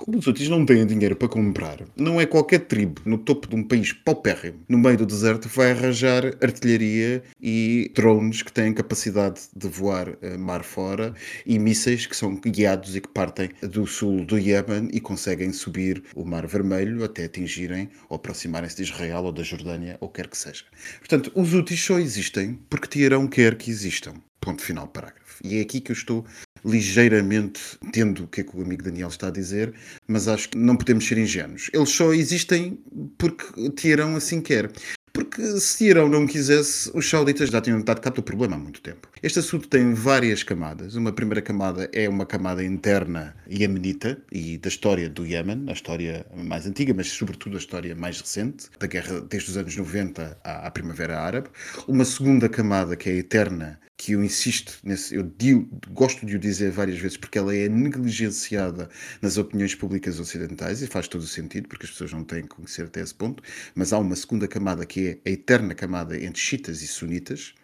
[0.05, 3.55] Como os outros não têm dinheiro para comprar, não é qualquer tribo no topo de
[3.55, 9.43] um país paupérrimo, no meio do deserto, vai arranjar artilharia e drones que têm capacidade
[9.55, 11.15] de voar eh, mar fora
[11.47, 16.03] e mísseis que são guiados e que partem do sul do Iémen e conseguem subir
[16.17, 20.37] o Mar Vermelho até atingirem ou aproximarem-se de Israel ou da Jordânia ou quer que
[20.37, 20.65] seja.
[20.99, 24.15] Portanto, os úteis só existem porque Teherão quer que existam.
[24.41, 25.41] Ponto final, parágrafo.
[25.45, 26.27] E é aqui que eu estou
[26.65, 27.61] ligeiramente
[27.93, 29.73] tendo o que é que o amigo Daniel está a dizer,
[30.07, 31.71] mas acho que não podemos ser ingênuos.
[31.73, 32.79] Eles só existem
[33.19, 34.71] porque Teherão assim quer.
[35.13, 38.81] Porque se Teherão não quisesse, os sauditas já tinham dado cabo do problema há muito
[38.81, 39.09] tempo.
[39.23, 40.95] Este assunto tem várias camadas.
[40.95, 46.25] Uma primeira camada é uma camada interna iemenita e da história do Iémen, a história
[46.35, 50.67] mais antiga, mas sobretudo a história mais recente, da guerra desde os anos 90 à,
[50.67, 51.51] à Primavera Árabe.
[51.87, 56.39] Uma segunda camada que é eterna que eu insisto nesse, eu digo, gosto de o
[56.39, 61.27] dizer várias vezes porque ela é negligenciada nas opiniões públicas ocidentais e faz todo o
[61.27, 63.41] sentido porque as pessoas não têm que conhecer até esse ponto,
[63.77, 67.55] mas há uma segunda camada que é a eterna camada entre chiitas e sunitas.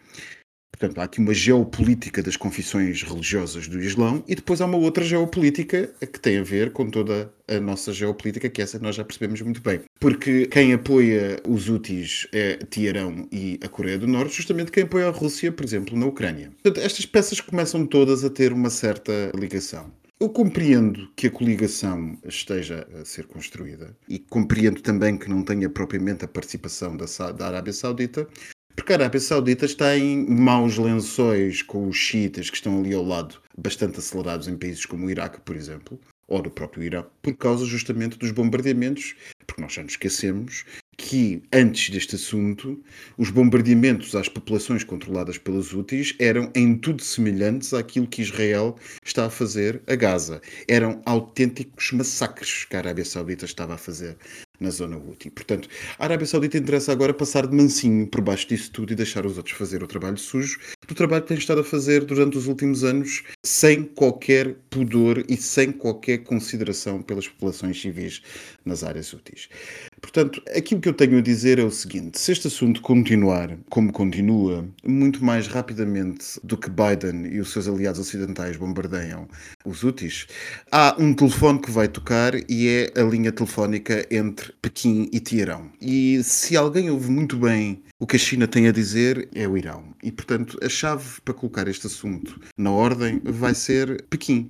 [0.71, 5.03] Portanto, há aqui uma geopolítica das confissões religiosas do Islão e depois há uma outra
[5.03, 9.41] geopolítica que tem a ver com toda a nossa geopolítica, que essa nós já percebemos
[9.41, 9.81] muito bem.
[9.99, 15.07] Porque quem apoia os Houthis é Teherão e a Coreia do Norte, justamente quem apoia
[15.07, 16.51] a Rússia, por exemplo, na Ucrânia.
[16.63, 19.91] Portanto, estas peças começam todas a ter uma certa ligação.
[20.19, 25.69] Eu compreendo que a coligação esteja a ser construída e compreendo também que não tenha
[25.69, 28.27] propriamente a participação da, da Arábia Saudita,
[28.79, 33.03] porque a Arábia Saudita está em maus lençóis com os xiitas que estão ali ao
[33.03, 37.35] lado, bastante acelerados em países como o Iraque, por exemplo, ou no próprio Irão, por
[37.35, 39.15] causa justamente dos bombardeamentos,
[39.45, 40.63] porque nós já nos esquecemos
[40.97, 42.81] que antes deste assunto,
[43.17, 49.25] os bombardeamentos às populações controladas pelos Houthis eram em tudo semelhantes àquilo que Israel está
[49.25, 50.41] a fazer a Gaza.
[50.69, 54.17] Eram autênticos massacres que a Arábia Saudita estava a fazer
[54.59, 55.29] na zona Houthi.
[55.29, 59.25] Portanto, a Arábia Saudita interessa agora passar de mansinho por baixo disso tudo e deixar
[59.25, 62.47] os outros fazer o trabalho sujo do trabalho que tem estado a fazer durante os
[62.47, 68.21] últimos anos sem qualquer pudor e sem qualquer consideração pelas populações civis
[68.65, 69.49] nas áreas úteis.
[70.01, 73.91] Portanto, aquilo que eu tenho a dizer é o seguinte: se este assunto continuar como
[73.91, 79.27] continua, muito mais rapidamente do que Biden e os seus aliados ocidentais bombardeiam
[79.65, 80.27] os úteis,
[80.71, 85.69] há um telefone que vai tocar e é a linha telefónica entre Pequim e Teherão.
[85.81, 89.57] E se alguém ouve muito bem o que a China tem a dizer, é o
[89.57, 89.83] Irão.
[90.01, 94.49] E, portanto, a chave para colocar este assunto na ordem vai ser Pequim.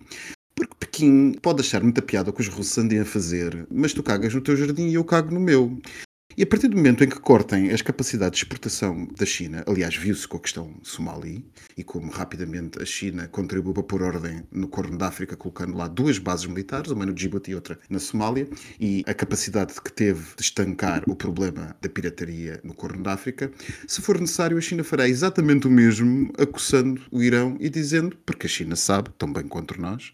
[0.59, 4.03] Porque Pequim pode achar muita piada o que os russos andem a fazer, mas tu
[4.03, 5.79] cagas no teu jardim e eu cago no meu.
[6.37, 9.95] E a partir do momento em que cortem as capacidades de exportação da China, aliás,
[9.95, 11.45] viu-se com a questão somali
[11.75, 15.87] e como rapidamente a China contribuiu para pôr ordem no Corno da África, colocando lá
[15.87, 18.47] duas bases militares, uma no Djibouti e outra na Somália,
[18.79, 23.51] e a capacidade que teve de estancar o problema da pirataria no Corno da África,
[23.85, 28.47] se for necessário, a China fará exatamente o mesmo, acusando o Irão e dizendo, porque
[28.47, 30.13] a China sabe, tão bem quanto nós,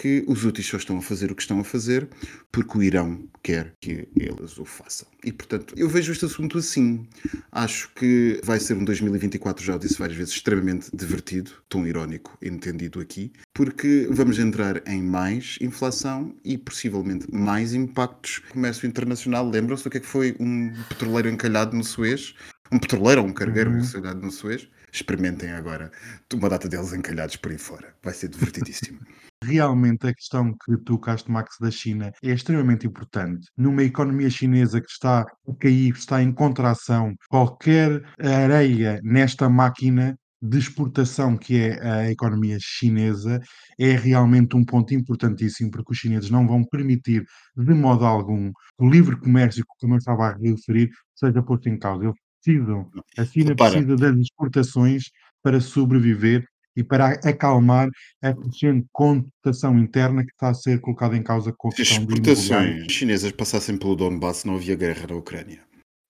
[0.00, 2.08] que os úteis só estão a fazer o que estão a fazer
[2.50, 5.06] porque o Irão quer que eles o façam.
[5.22, 7.06] E, portanto, eu vejo este assunto assim.
[7.52, 12.38] Acho que vai ser um 2024, já o disse várias vezes, extremamente divertido, tão irónico
[12.40, 19.48] entendido aqui, porque vamos entrar em mais inflação e possivelmente mais impactos comércio internacional.
[19.48, 22.34] Lembram-se do que é que foi um petroleiro encalhado no Suez?
[22.72, 23.80] Um petroleiro ou um cargueiro Uhum.
[23.80, 24.66] encalhado no Suez?
[24.92, 25.92] Experimentem agora
[26.32, 27.94] uma data deles encalhados por aí fora.
[28.02, 28.98] Vai ser divertidíssimo.
[29.42, 33.48] Realmente a questão que tocaste, Max, da China é extremamente importante.
[33.56, 40.58] Numa economia chinesa que está a cair, está em contração, qualquer areia nesta máquina de
[40.58, 43.40] exportação que é a economia chinesa
[43.78, 47.24] é realmente um ponto importantíssimo, porque os chineses não vão permitir
[47.56, 51.78] de modo algum que o livre comércio, como eu estava a referir, seja posto em
[51.78, 52.04] causa.
[52.04, 53.70] Eles precisam, a China Repara.
[53.72, 55.04] precisa das exportações
[55.42, 56.44] para sobreviver
[56.76, 57.88] e para acalmar
[58.22, 61.98] a crescente contestação interna que está a ser colocada em causa com a Se questão
[62.02, 65.60] exportações chinesas passassem pelo Donbass, não havia guerra na Ucrânia.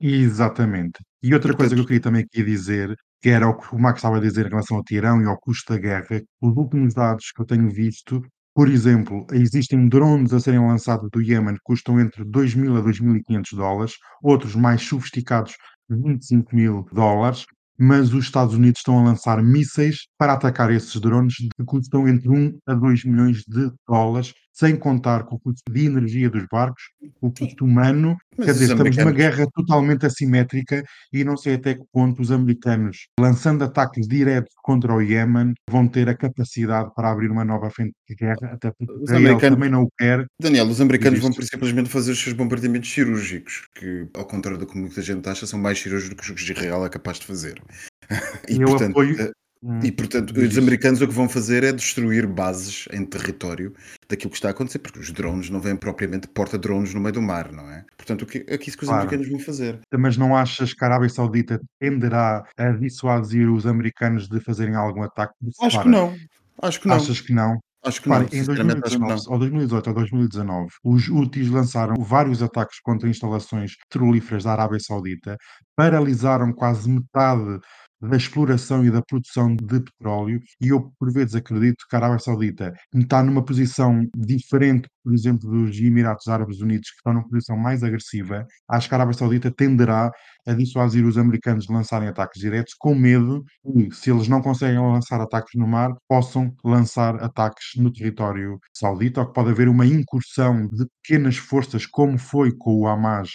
[0.01, 0.99] Exatamente.
[1.23, 3.79] E outra coisa que eu Portanto- queria também aqui dizer, que era o que o
[3.79, 6.95] Max estava a dizer em relação ao Tirão e ao custo da guerra, os últimos
[6.95, 8.23] dados que eu tenho visto,
[8.55, 13.55] por exemplo, existem drones a serem lançados do Iémen que custam entre 2.000 a 2.500
[13.57, 13.93] dólares,
[14.23, 15.55] outros mais sofisticados
[15.89, 17.45] 25 mil dólares,
[17.81, 22.29] mas os Estados Unidos estão a lançar mísseis para atacar esses drones que custam entre
[22.29, 26.83] 1 a 2 milhões de dólares, sem contar com o custo de energia dos barcos,
[27.21, 31.75] o custo humano Mas Quer dizer, estamos numa guerra totalmente assimétrica e não sei até
[31.75, 37.11] que ponto os americanos, lançando ataques diretos contra o Iémen, vão ter a capacidade para
[37.11, 40.27] abrir uma nova frente de guerra, até porque Os Israel americanos- também não o quer.
[40.41, 41.37] Daniel, os americanos Existe.
[41.39, 45.47] vão simplesmente fazer os seus bombardeamentos cirúrgicos, que, ao contrário do que muita gente acha,
[45.47, 47.61] são mais cirúrgicos do que o Israel é capaz de fazer.
[48.51, 49.31] E, Eu portanto, apoio- eh,
[49.63, 53.75] Hum, E, portanto, os americanos o que vão fazer é destruir bases em território
[54.09, 57.21] daquilo que está a acontecer, porque os drones não vêm propriamente porta-drones no meio do
[57.23, 57.85] mar, não é?
[57.97, 59.03] Portanto, o que, é isso que os Claro.
[59.03, 59.81] americanos vão fazer.
[59.99, 65.03] Mas não achas que a Arábia Saudita tenderá a dissuadir os americanos de fazerem algum
[65.03, 65.35] ataque?
[65.61, 66.17] Acho Repara, que não.
[66.63, 66.97] Acho que não.
[66.97, 67.61] Achas que não?
[67.85, 68.19] Acho que não.
[68.19, 69.33] Repare, em Sinceramente, acho que 2019, não.
[69.33, 75.37] ou 2018 ou 2019, os Houthis lançaram vários ataques contra instalações petrolíferas da Arábia Saudita,
[75.77, 77.59] paralisaram quase metade
[78.01, 82.19] da exploração e da produção de petróleo, e eu por vezes acredito que a Arábia
[82.19, 87.57] Saudita está numa posição diferente, por exemplo, dos Emirados Árabes Unidos, que estão numa posição
[87.57, 88.47] mais agressiva.
[88.69, 90.11] Acho que a Arábia Saudita tenderá
[90.47, 94.79] a dissuadir os americanos de lançarem ataques diretos, com medo que, se eles não conseguem
[94.79, 99.87] lançar ataques no mar, possam lançar ataques no território saudita, ou que pode haver uma
[99.87, 103.31] incursão de pequenas forças, como foi com o Hamas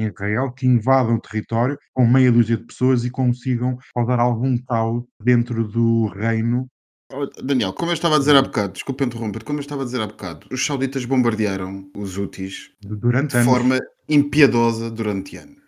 [0.00, 4.56] em Israel, que invadam o território com meia dúzia de pessoas e consigam causar algum
[4.58, 6.66] caos dentro do reino.
[7.12, 9.84] Oh, Daniel, como eu estava a dizer há bocado, desculpa interromper, como eu estava a
[9.84, 13.52] dizer há bocado, os sauditas bombardearam os de- Durante de anos.
[13.52, 13.78] forma
[14.08, 15.59] impiedosa durante anos.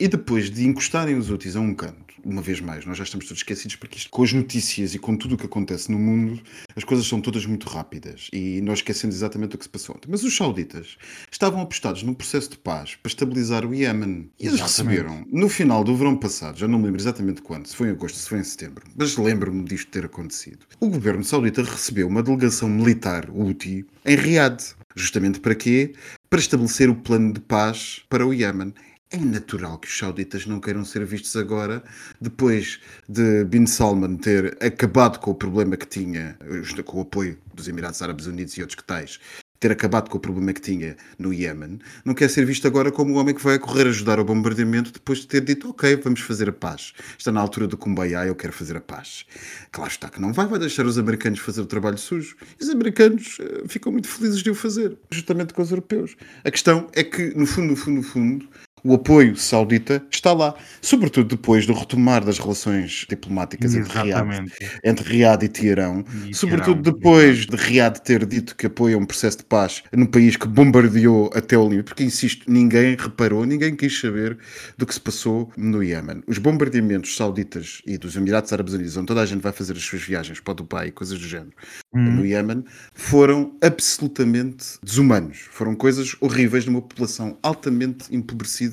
[0.00, 3.26] E depois de encostarem os úteis a um canto, uma vez mais, nós já estamos
[3.26, 6.40] todos esquecidos porque isto, com as notícias e com tudo o que acontece no mundo,
[6.76, 10.08] as coisas são todas muito rápidas e nós esquecemos exatamente o que se passou ontem.
[10.08, 10.96] Mas os sauditas
[11.32, 14.30] estavam apostados num processo de paz para estabilizar o Iémen.
[14.38, 17.74] E eles receberam, no final do verão passado, já não me lembro exatamente quando, se
[17.74, 20.64] foi em agosto, se foi em setembro, mas lembro-me disto ter acontecido.
[20.78, 24.62] O governo saudita recebeu uma delegação militar, Houthi, em Riad.
[24.94, 25.92] Justamente para quê?
[26.28, 28.74] Para estabelecer o plano de paz para o Iémen.
[29.10, 31.82] É natural que os sauditas não queiram ser vistos agora,
[32.20, 32.78] depois
[33.08, 36.36] de Bin Salman ter acabado com o problema que tinha,
[36.84, 39.18] com o apoio dos Emirados Árabes Unidos e outros que tais,
[39.58, 43.14] ter acabado com o problema que tinha no Iémen, não quer ser visto agora como
[43.14, 46.50] o homem que vai correr ajudar ao bombardeamento depois de ter dito, ok, vamos fazer
[46.50, 46.92] a paz.
[47.16, 49.24] Está na altura do Kumbaya, eu quero fazer a paz.
[49.72, 52.36] Claro está que não vai, vai deixar os americanos fazer o trabalho sujo.
[52.60, 56.14] E os americanos eh, ficam muito felizes de o fazer, justamente com os europeus.
[56.44, 58.48] A questão é que, no fundo, no fundo, no fundo,
[58.84, 64.52] o apoio saudita está lá, sobretudo depois do retomar das relações diplomáticas entre Riad, Exatamente.
[64.84, 69.06] entre Riad e Teherão, E sobretudo Teherão, depois de Riad ter dito que apoia um
[69.06, 73.74] processo de paz no país que bombardeou até o limite, porque insisto, ninguém reparou, ninguém
[73.74, 74.38] quis saber
[74.76, 76.22] do que se passou no Iémen.
[76.26, 79.82] Os bombardeamentos sauditas e dos Emirados Árabes Unidos, onde toda a gente vai fazer as
[79.82, 81.52] suas viagens para o Dubai e coisas do género,
[81.94, 82.16] Hum.
[82.16, 85.38] no Iémen foram absolutamente desumanos.
[85.50, 88.67] Foram coisas horríveis numa população altamente empobrecida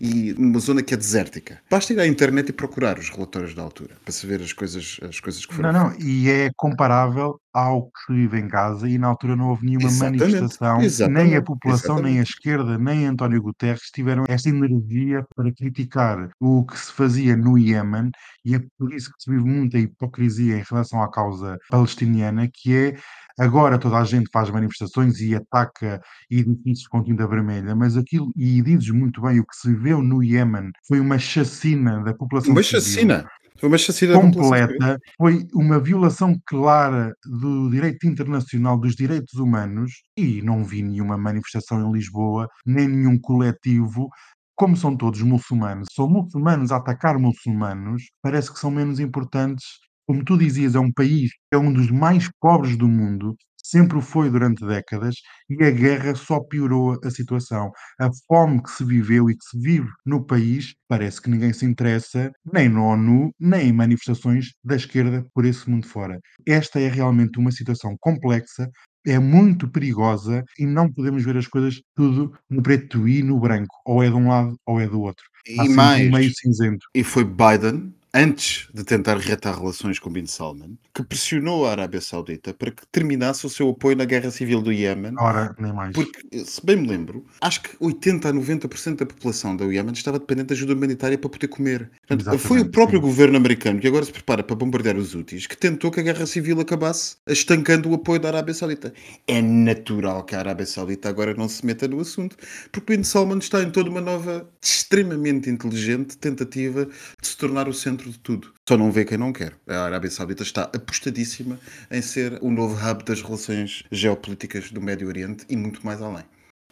[0.00, 1.60] e numa zona que é desértica.
[1.70, 4.98] Basta ir à internet e procurar os relatórios da altura para se ver as coisas,
[5.02, 8.88] as coisas que foram Não, não, e é comparável ao que se vive em Gaza
[8.88, 12.30] e na altura não houve nenhuma Exatamente, manifestação, nem a exatamente, população, nem a exatamente.
[12.30, 18.10] esquerda, nem António Guterres tiveram esta energia para criticar o que se fazia no Iémen
[18.44, 22.76] e é por isso que se vive muita hipocrisia em relação à causa palestiniana, que
[22.76, 22.96] é
[23.38, 28.60] agora toda a gente faz manifestações e ataca edifícios com tinta vermelha, mas aquilo, e
[28.62, 32.62] dizes muito bem, o que se viveu no Iémen foi uma chacina da população Uma
[32.62, 33.28] civil chacina.
[33.58, 40.40] Foi uma chacina completa, foi uma violação clara do direito internacional dos direitos humanos e
[40.42, 44.08] não vi nenhuma manifestação em Lisboa, nem nenhum coletivo.
[44.54, 49.64] Como são todos muçulmanos, são muçulmanos a atacar muçulmanos, parece que são menos importantes.
[50.08, 53.98] Como tu dizias, é um país que é um dos mais pobres do mundo, sempre
[53.98, 55.16] o foi durante décadas,
[55.50, 57.70] e a guerra só piorou a situação.
[58.00, 61.66] A fome que se viveu e que se vive no país, parece que ninguém se
[61.66, 66.18] interessa, nem na ONU, nem em manifestações da esquerda por esse mundo fora.
[66.46, 68.70] Esta é realmente uma situação complexa,
[69.06, 73.74] é muito perigosa e não podemos ver as coisas tudo no preto e no branco.
[73.86, 75.24] Ou é de um lado ou é do outro.
[75.58, 76.86] Há E mais, meio cinzento.
[76.94, 82.00] e foi Biden, antes de tentar reatar relações com Bin Salman, que pressionou a Arábia
[82.00, 85.14] Saudita para que terminasse o seu apoio na guerra civil do Iémen.
[85.18, 85.92] Ora, nem mais.
[85.92, 90.18] Porque, se bem me lembro, acho que 80 a 90% da população do Iémen estava
[90.18, 91.90] dependente de ajuda humanitária para poder comer.
[92.06, 93.06] Portanto, foi o próprio sim.
[93.06, 96.26] governo americano, que agora se prepara para bombardear os Houthis, que tentou que a guerra
[96.26, 98.92] civil acabasse, estancando o apoio da Arábia Saudita.
[99.26, 102.36] É natural que a Arábia Saudita agora não se meta no assunto,
[102.72, 106.86] porque Bin Salman está em toda uma nova, extremamente inteligente tentativa
[107.20, 108.52] de se tornar o centro de tudo.
[108.68, 109.54] Só não vê quem não quer.
[109.66, 111.58] A Arábia Saudita está apostadíssima
[111.90, 116.24] em ser o novo hub das relações geopolíticas do Médio Oriente e muito mais além.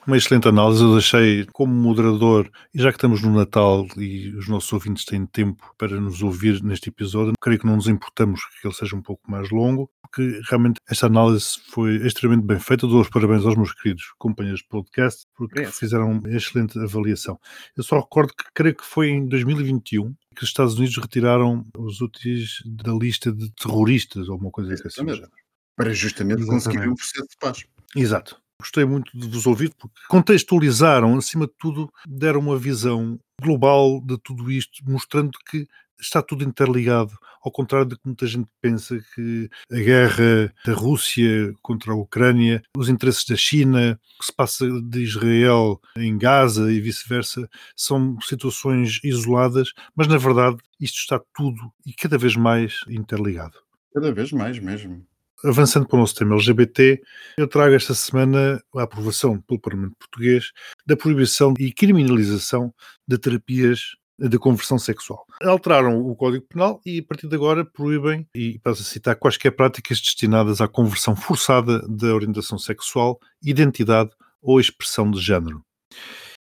[0.06, 4.46] Uma excelente análise, eu deixei como moderador, e já que estamos no Natal e os
[4.48, 8.68] nossos ouvintes têm tempo para nos ouvir neste episódio, creio que não nos importamos que
[8.68, 12.86] ele seja um pouco mais longo, porque realmente esta análise foi extremamente bem feita.
[12.86, 15.74] Dou os parabéns aos meus queridos companheiros de podcast, porque Obrigado.
[15.74, 17.38] fizeram uma excelente avaliação.
[17.76, 22.00] Eu só recordo que creio que foi em 2021 que os Estados Unidos retiraram os
[22.00, 24.86] úteis da lista de terroristas, ou uma coisa assim.
[24.86, 25.28] Exatamente.
[25.74, 26.88] Para justamente conseguir Exatamente.
[26.88, 27.64] um processo de paz.
[27.94, 28.45] Exato.
[28.60, 34.16] Gostei muito de vos ouvir, porque contextualizaram, acima de tudo, deram uma visão global de
[34.18, 35.66] tudo isto, mostrando que
[36.00, 41.54] está tudo interligado, ao contrário de que muita gente pensa que a guerra da Rússia
[41.62, 46.72] contra a Ucrânia, os interesses da China, o que se passa de Israel em Gaza
[46.72, 52.80] e vice-versa, são situações isoladas, mas na verdade isto está tudo e cada vez mais
[52.88, 53.58] interligado.
[53.94, 55.06] Cada vez mais mesmo.
[55.46, 57.00] Avançando para o nosso tema LGBT,
[57.38, 60.50] eu trago esta semana a aprovação pelo Parlamento Português
[60.84, 62.74] da proibição e criminalização
[63.06, 65.24] de terapias de conversão sexual.
[65.40, 69.52] Alteraram o Código Penal e, a partir de agora, proíbem, e passo a citar, quaisquer
[69.52, 74.10] práticas destinadas à conversão forçada da orientação sexual, identidade
[74.42, 75.62] ou expressão de género.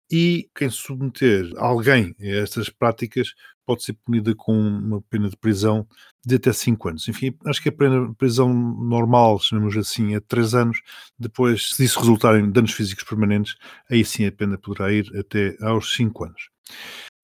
[0.09, 3.33] E quem submeter alguém a estas práticas
[3.65, 5.85] pode ser punida com uma pena de prisão
[6.25, 7.07] de até 5 anos.
[7.09, 10.81] Enfim, acho que a pena de prisão normal, chamamos assim, é 3 anos.
[11.19, 13.55] Depois, se isso resultar em danos físicos permanentes,
[13.91, 16.49] aí sim a pena poderá ir até aos 5 anos.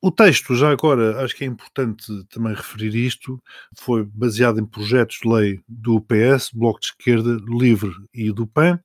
[0.06, 3.42] O texto, já agora, acho que é importante também referir isto,
[3.80, 8.82] foi baseado em projetos de lei do PS, Bloco de Esquerda, Livre e do PAN.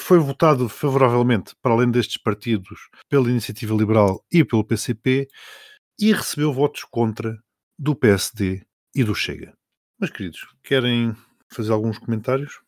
[0.00, 5.28] Foi votado favoravelmente, para além destes partidos, pela Iniciativa Liberal e pelo PCP,
[5.96, 7.38] e recebeu votos contra
[7.78, 9.56] do PSD e do Chega.
[9.96, 11.14] Mas, queridos, querem
[11.52, 12.58] fazer alguns comentários?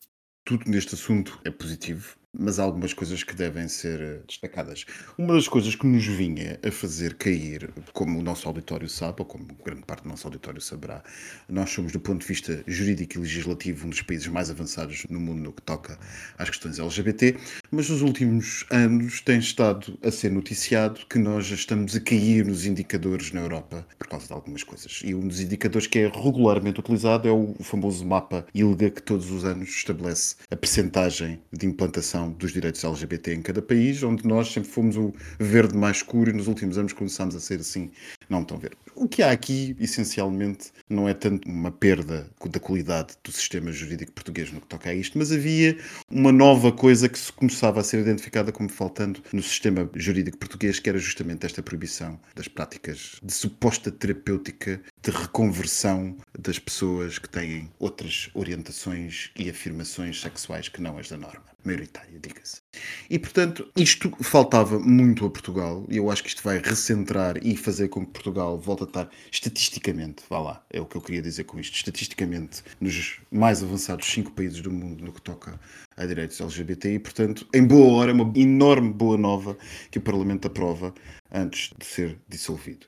[0.44, 2.19] Tudo neste assunto é positivo.
[2.38, 4.86] Mas há algumas coisas que devem ser eh, destacadas.
[5.18, 9.26] Uma das coisas que nos vinha a fazer cair, como o nosso auditório sabe, ou
[9.26, 11.02] como grande parte do nosso auditório saberá,
[11.48, 15.18] nós somos, do ponto de vista jurídico e legislativo, um dos países mais avançados no
[15.18, 15.98] mundo no que toca
[16.38, 17.36] às questões LGBT,
[17.70, 22.46] mas nos últimos anos tem estado a ser noticiado que nós já estamos a cair
[22.46, 25.02] nos indicadores na Europa por causa de algumas coisas.
[25.04, 29.30] E um dos indicadores que é regularmente utilizado é o famoso mapa ILGA que todos
[29.30, 34.52] os anos estabelece a percentagem de implantação dos direitos LGBT em cada país, onde nós
[34.52, 37.90] sempre fomos o verde mais escuro e nos últimos anos começámos a ser assim,
[38.28, 38.76] não tão verde.
[38.94, 44.12] O que há aqui, essencialmente, não é tanto uma perda da qualidade do sistema jurídico
[44.12, 45.78] português no que toca a isto, mas havia
[46.10, 50.78] uma nova coisa que se começava a ser identificada como faltando no sistema jurídico português,
[50.78, 57.28] que era justamente esta proibição das práticas de suposta terapêutica de reconversão das pessoas que
[57.28, 62.60] têm outras orientações e afirmações sexuais que não as da norma, maioritária, diga-se.
[63.08, 67.56] E, portanto, isto faltava muito a Portugal, e eu acho que isto vai recentrar e
[67.56, 71.22] fazer com que Portugal volte a estar estatisticamente, vá lá, é o que eu queria
[71.22, 75.58] dizer com isto, estatisticamente nos mais avançados cinco países do mundo no que toca
[75.96, 79.56] a direitos LGBT, e, portanto, em boa hora, uma enorme boa nova
[79.90, 80.94] que o Parlamento aprova
[81.32, 82.86] antes de ser dissolvido.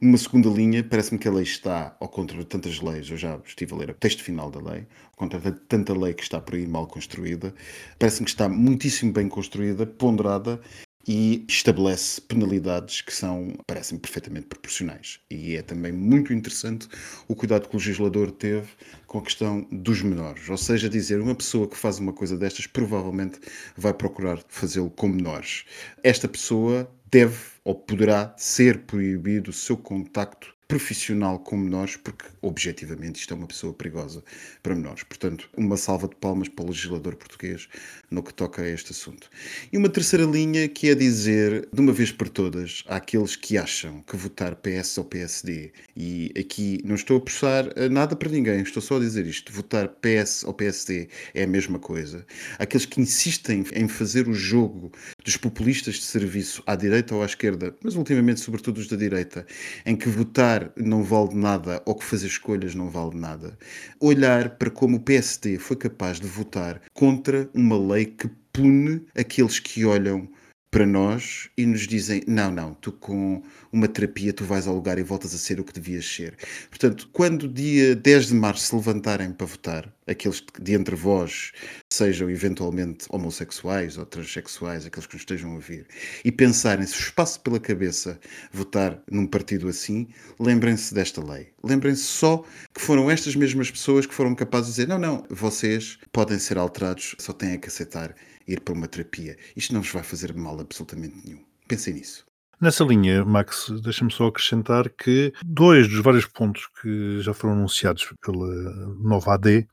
[0.00, 3.38] Numa segunda linha, parece-me que a lei está, ao contrário de tantas leis, eu já
[3.44, 4.86] estive a ler o texto final da lei,
[5.16, 7.54] contrário de tanta lei que está por aí mal construída,
[7.98, 10.60] parece-me que está muitíssimo bem construída, ponderada
[11.06, 15.20] e estabelece penalidades que são, parecem perfeitamente proporcionais.
[15.30, 16.88] E é também muito interessante
[17.26, 18.68] o cuidado que o legislador teve
[19.06, 20.48] com a questão dos menores.
[20.48, 23.40] Ou seja, dizer, uma pessoa que faz uma coisa destas provavelmente
[23.76, 25.64] vai procurar fazê-lo com menores.
[26.02, 33.20] Esta pessoa deve ou poderá ser proibido o seu contacto profissional com menores, porque objetivamente
[33.20, 34.24] isto é uma pessoa perigosa
[34.62, 35.02] para menores.
[35.02, 37.68] Portanto, uma salva de palmas para o legislador português
[38.10, 39.28] no que toca a este assunto.
[39.70, 44.00] E uma terceira linha que é dizer, de uma vez por todas, àqueles que acham
[44.00, 48.82] que votar PS ou PSD, e aqui não estou a puxar nada para ninguém, estou
[48.82, 52.24] só a dizer isto: votar PS ou PSD é a mesma coisa.
[52.58, 54.90] Aqueles que insistem em fazer o jogo
[55.22, 59.46] dos populistas de serviço à direita ou à esquerda, mas ultimamente, sobretudo os da direita,
[59.84, 63.58] em que votar não vale nada ou que fazer escolhas não vale nada.
[63.98, 69.58] Olhar para como o PSD foi capaz de votar contra uma lei que pune aqueles
[69.58, 70.28] que olham
[70.72, 74.98] para nós e nos dizem: não, não, tu com uma terapia tu vais ao lugar
[74.98, 76.34] e voltas a ser o que devias ser.
[76.70, 81.52] Portanto, quando dia 10 de março se levantarem para votar, aqueles de entre vós
[81.92, 85.86] sejam eventualmente homossexuais ou transexuais, aqueles que nos estejam a ouvir,
[86.24, 88.18] e pensarem se os pela cabeça
[88.50, 90.08] votar num partido assim,
[90.40, 91.48] lembrem-se desta lei.
[91.62, 92.42] Lembrem-se só
[92.74, 96.56] que foram estas mesmas pessoas que foram capazes de dizer: não, não, vocês podem ser
[96.56, 98.14] alterados, só têm que aceitar
[98.46, 99.36] ir para uma terapia.
[99.56, 101.44] Isto não vos vai fazer mal absolutamente nenhum.
[101.68, 102.24] Pensem nisso.
[102.60, 108.14] Nessa linha, Max, deixa-me só acrescentar que dois dos vários pontos que já foram anunciados
[108.24, 109.66] pela nova AD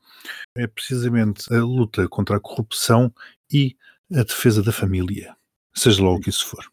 [0.56, 3.14] é precisamente a luta contra a corrupção
[3.52, 3.76] e
[4.12, 5.36] a defesa da família,
[5.72, 6.64] seja lá o que isso for.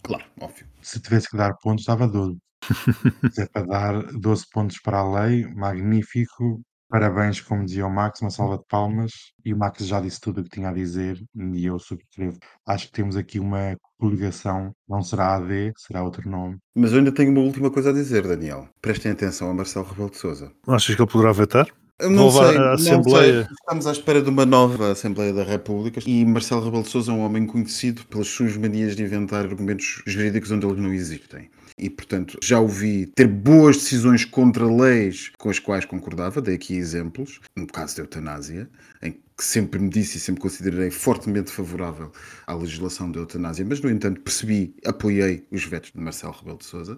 [0.00, 0.64] Claro, óbvio.
[0.80, 2.38] Se tivesse que dar pontos, dava 12.
[3.32, 6.62] Se é para dar 12 pontos para a lei, magnífico.
[6.94, 9.10] Parabéns, como dizia o Max, uma salva de palmas.
[9.44, 12.38] E o Max já disse tudo o que tinha a dizer e eu subscrevo.
[12.64, 16.56] Acho que temos aqui uma coligação, não será AD, será outro nome.
[16.72, 18.68] Mas eu ainda tenho uma última coisa a dizer, Daniel.
[18.80, 20.52] Prestem atenção a Marcelo Rebelo de Sousa.
[20.68, 21.66] Achas que ele poderá vetar?
[22.00, 23.42] Não sei, a não Assembleia.
[23.42, 23.52] sei.
[23.60, 27.14] Estamos à espera de uma nova Assembleia da República e Marcelo Rebelo de Sousa é
[27.14, 31.50] um homem conhecido pelas suas manias de inventar argumentos jurídicos onde eles não existem.
[31.76, 36.76] E, portanto, já ouvi ter boas decisões contra leis com as quais concordava, dei aqui
[36.76, 38.70] exemplos, no caso da eutanásia,
[39.02, 42.12] em que sempre me disse e sempre considerei fortemente favorável
[42.46, 46.64] à legislação da eutanásia, mas, no entanto, percebi, apoiei os vetos de Marcelo Rebelo de
[46.64, 46.96] Sousa.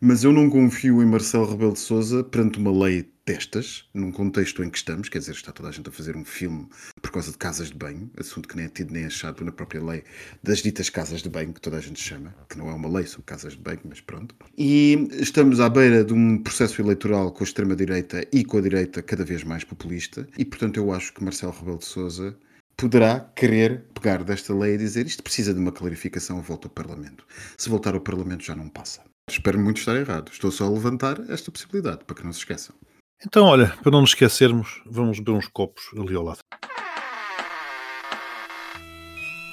[0.00, 4.62] Mas eu não confio em Marcelo Rebelo de Sousa perante uma lei destas, num contexto
[4.62, 6.68] em que estamos, quer dizer, está toda a gente a fazer um filme
[7.02, 9.82] por causa de casas de banho, assunto que nem é tido nem achado na própria
[9.82, 10.04] lei
[10.42, 13.04] das ditas casas de banho, que toda a gente chama, que não é uma lei
[13.06, 14.34] sobre casas de banho, mas pronto.
[14.56, 19.02] E estamos à beira de um processo eleitoral com a extrema-direita e com a direita
[19.02, 22.38] cada vez mais populista, e portanto eu acho que Marcelo Rebelo de Sousa
[22.76, 27.26] poderá querer pegar desta lei e dizer isto precisa de uma clarificação, volta ao Parlamento.
[27.58, 29.02] Se voltar ao Parlamento já não passa.
[29.28, 30.30] Espero muito estar errado.
[30.30, 32.76] Estou só a levantar esta possibilidade, para que não se esqueçam.
[33.24, 36.40] Então, olha, para não nos esquecermos, vamos beber uns copos ali ao lado.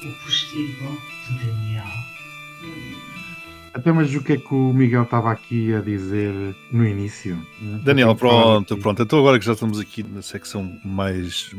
[0.01, 0.97] O postigo
[1.29, 1.85] de Daniel.
[3.73, 6.33] Até mas o que é que o Miguel estava aqui a dizer
[6.71, 7.41] no início?
[7.85, 9.01] Daniel, pronto, pronto.
[9.01, 11.49] Então agora que já estamos aqui na secção mais...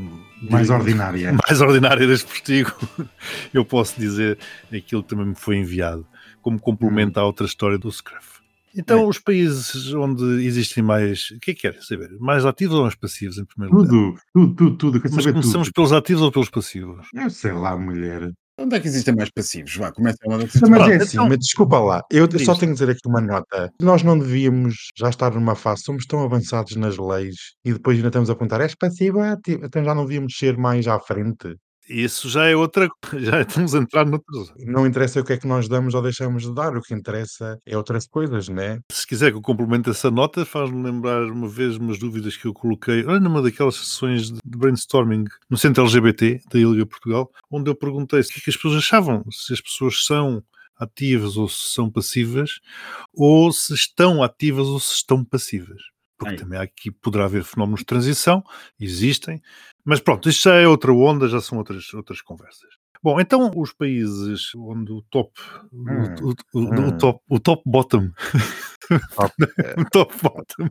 [0.43, 1.33] Mais ordinária.
[1.49, 2.71] mais ordinária deste postigo,
[3.53, 6.07] eu posso dizer aquilo que também me foi enviado,
[6.43, 8.44] como complemento à outra história do Scruff.
[8.77, 9.07] Então, É.
[9.07, 11.31] os países onde existem mais.
[11.31, 12.11] O que é que querem saber?
[12.19, 13.91] Mais ativos ou mais passivos, em primeiro lugar?
[13.91, 15.01] Tudo, tudo, tudo, tudo.
[15.01, 15.75] Quero Mas começamos tudo.
[15.75, 17.07] pelos ativos ou pelos passivos?
[17.15, 18.31] Eu sei lá, mulher.
[18.57, 19.75] Onde é que existem mais passivos?
[19.77, 22.03] Vá, começa onde é que Não, existem mas mais é assim, então- mas desculpa lá.
[22.09, 22.45] Eu Diz.
[22.45, 23.69] só tenho que dizer aqui uma nota.
[23.83, 28.09] Nós não devíamos já estar numa fase, somos tão avançados nas leis e depois ainda
[28.09, 29.65] estamos a apontar, és passivo, é ativo.
[29.67, 31.57] Então já não devíamos ser mais à frente.
[31.89, 32.89] Isso já é outra.
[33.21, 34.53] Já estamos a entrar noutros.
[34.59, 37.59] Não interessa o que é que nós damos ou deixamos de dar, o que interessa
[37.67, 38.81] é outras coisas, né?
[38.91, 42.55] Se quiser que eu complemente essa nota, faz-me lembrar uma vez umas dúvidas que eu
[42.55, 47.75] coloquei olha, numa daquelas sessões de brainstorming no Centro LGBT da Ilha Portugal, onde eu
[47.75, 50.43] perguntei se o que é que as pessoas achavam, se as pessoas são
[50.77, 52.61] ativas ou se são passivas,
[53.13, 55.94] ou se estão ativas ou se estão passivas.
[56.19, 56.39] Porque Ai.
[56.41, 58.43] também aqui poderá haver fenómenos de transição,
[58.79, 59.43] existem,
[59.85, 62.69] mas pronto, isto já é outra onda, já são outras, outras conversas.
[63.03, 65.31] Bom, então os países onde o top,
[65.71, 66.97] o- Hum, o, o- o hum.
[66.99, 68.11] top, o top bottom
[69.79, 70.71] o top bottom.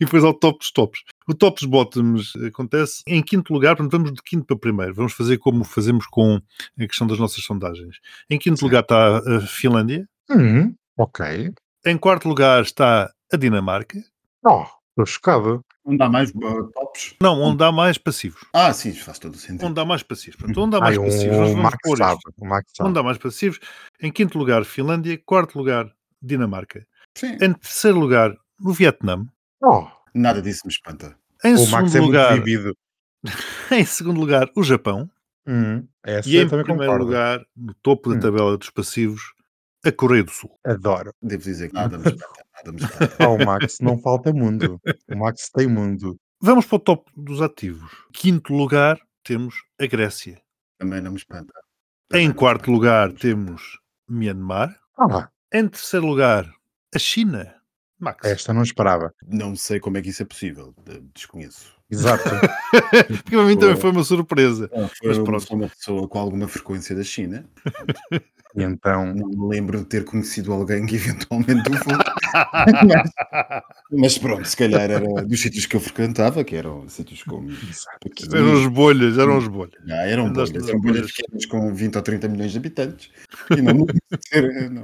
[0.00, 1.00] e depois ao top dos tops.
[1.26, 4.94] O top dos bottoms acontece em quinto lugar, portanto vamos de quinto para primeiro.
[4.94, 6.40] Vamos fazer como fazemos com
[6.78, 7.96] a questão das nossas sondagens.
[8.30, 8.64] Em quinto Certo.
[8.64, 10.08] lugar está a Finlândia.
[10.30, 11.52] Hum, ok.
[11.86, 13.98] Em quarto lugar está a Dinamarca.
[14.44, 15.64] Oh, estou chocado.
[15.84, 17.14] Onde há mais uh, tops?
[17.20, 18.42] Não, onde há mais passivos.
[18.52, 19.66] Ah, sim, faz todo o sentido.
[19.66, 20.36] Onde há mais passivos.
[20.36, 22.14] Portanto, onde há mais Ai, passivos, o vamos Max pôr sabe.
[22.16, 22.32] isto.
[22.38, 22.90] O Max sabe.
[22.90, 23.60] Onde há mais passivos.
[24.00, 25.20] Em quinto lugar, Finlândia.
[25.26, 25.92] Quarto lugar,
[26.22, 26.86] Dinamarca.
[27.16, 27.34] Sim.
[27.40, 29.26] Em terceiro lugar, o Vietnã.
[29.62, 31.16] Oh, Nada disso me espanta.
[31.44, 32.38] Em o segundo Max é muito lugar,
[33.72, 35.10] em segundo lugar, o Japão.
[35.46, 37.04] Hum, essa E em primeiro concordo.
[37.04, 38.20] lugar, no topo da Hum.
[38.20, 39.33] tabela dos passivos,
[39.84, 40.58] a Coreia do Sul.
[40.64, 41.12] Adoro.
[41.22, 42.44] Devo dizer que nada me espanta.
[42.56, 43.24] Nada me espanta.
[43.24, 44.80] Ao Max não falta mundo.
[45.10, 46.16] O Max tem mundo.
[46.40, 47.90] Vamos para o top dos ativos.
[48.12, 50.40] Quinto lugar, temos a Grécia.
[50.78, 51.52] Também não me espanta.
[52.08, 53.78] Também Em quarto lugar, temos
[54.08, 54.78] Myanmar.
[54.98, 56.50] Ah, Em terceiro lugar,
[56.94, 57.54] a China.
[57.98, 58.26] Max.
[58.28, 59.14] esta não esperava.
[59.26, 60.74] Não sei como é que isso é possível.
[60.84, 61.73] de- Desconheço.
[61.90, 62.24] Exato.
[63.24, 64.68] Porque para mim também foi uma surpresa.
[64.98, 65.46] Foi Mas uma, pronto.
[65.46, 67.44] sou uma pessoa com alguma frequência da China.
[68.56, 71.98] E então, Não me lembro de ter conhecido alguém que eventualmente o fosse.
[73.90, 77.48] Mas pronto, se calhar era dos sítios que eu frequentava, que eram sítios como
[78.00, 78.28] Pequim.
[78.32, 79.74] Eram as bolhas, eram as bolhas.
[79.90, 83.10] Ah, eram bolhas, eram bolhas pequenas com 20 ou 30 milhões de habitantes.
[83.50, 83.98] E não, me lembro
[84.30, 84.82] ter- não,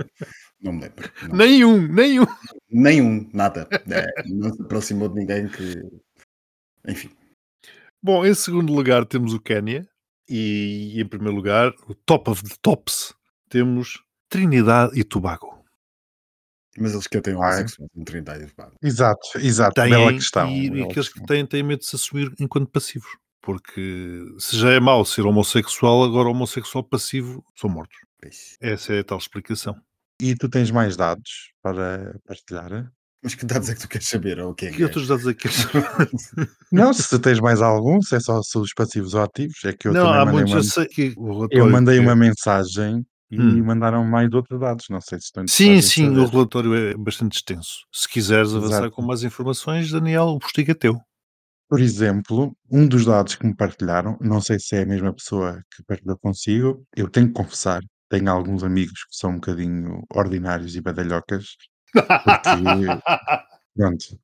[0.63, 1.11] não me lembro.
[1.29, 1.37] Não.
[1.37, 2.27] Nenhum, nenhum.
[2.73, 3.69] Nenhum, nada.
[3.89, 5.81] É, não se aproximou de ninguém que.
[6.87, 7.11] Enfim.
[8.03, 9.87] Bom, em segundo lugar temos o Quénia.
[10.29, 13.13] E em primeiro lugar, o top of the tops,
[13.49, 15.65] temos Trinidade e Tobago.
[16.79, 17.39] Mas eles que têm Ai.
[17.41, 18.77] homossexuais em Trindade e Tobago.
[18.81, 19.75] exato, exato.
[19.75, 20.49] têm, Bela questão.
[20.49, 21.27] e, bela aqueles que questão.
[21.27, 23.11] têm têm medo de se assumir enquanto passivos.
[23.43, 27.99] Porque se já é mau ser homossexual, agora homossexual passivo são mortos.
[28.61, 29.75] Essa é a tal explicação.
[30.21, 32.93] E tu tens mais dados para partilhar?
[33.23, 34.39] Mas que dados é que tu queres saber?
[34.41, 34.87] Ou o que é Que que é?
[34.87, 35.49] outros dados é que
[36.73, 39.73] Não, se tu tens mais algum, se é só sobre os passivos ou ativos, é
[39.73, 40.53] que eu Não, também há mandei muitos.
[40.53, 43.65] uma, Eu sei que o eu mandei que- uma mensagem e Hum.
[43.65, 44.87] mandaram mais outros dados.
[44.89, 46.19] Não sei se estão Sim, sim, saber.
[46.21, 47.85] o relatório é bastante extenso.
[47.93, 48.93] Se quiseres avançar Exato.
[48.93, 50.99] com mais informações, Daniel, o postigo é teu.
[51.69, 55.61] Por exemplo, um dos dados que me partilharam, não sei se é a mesma pessoa
[55.77, 60.75] que partilhou consigo, eu tenho que confessar, tenho alguns amigos que são um bocadinho ordinários
[60.75, 61.47] e badalhocas,
[63.75, 64.19] pronto.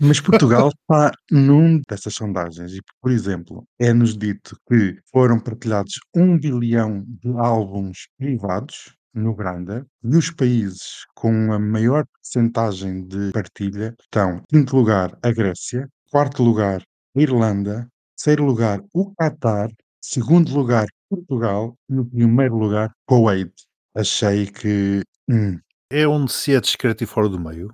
[0.00, 6.38] Mas Portugal está num dessas sondagens e, por exemplo, é-nos dito que foram partilhados um
[6.38, 13.94] bilhão de álbuns privados no Granda e os países com a maior percentagem de partilha
[14.00, 16.82] estão, em quinto lugar, a Grécia, quarto lugar,
[17.16, 19.68] a Irlanda, terceiro lugar, o Qatar,
[20.00, 23.52] segundo lugar, Portugal e o primeiro lugar, Kuwait.
[23.94, 25.02] Achei que.
[25.28, 25.58] hum,
[25.90, 27.70] É onde se é discreto e fora do meio.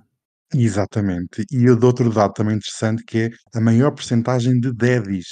[0.53, 1.45] Exatamente.
[1.51, 5.27] E dou outro dado também interessante que é a maior percentagem de daddies.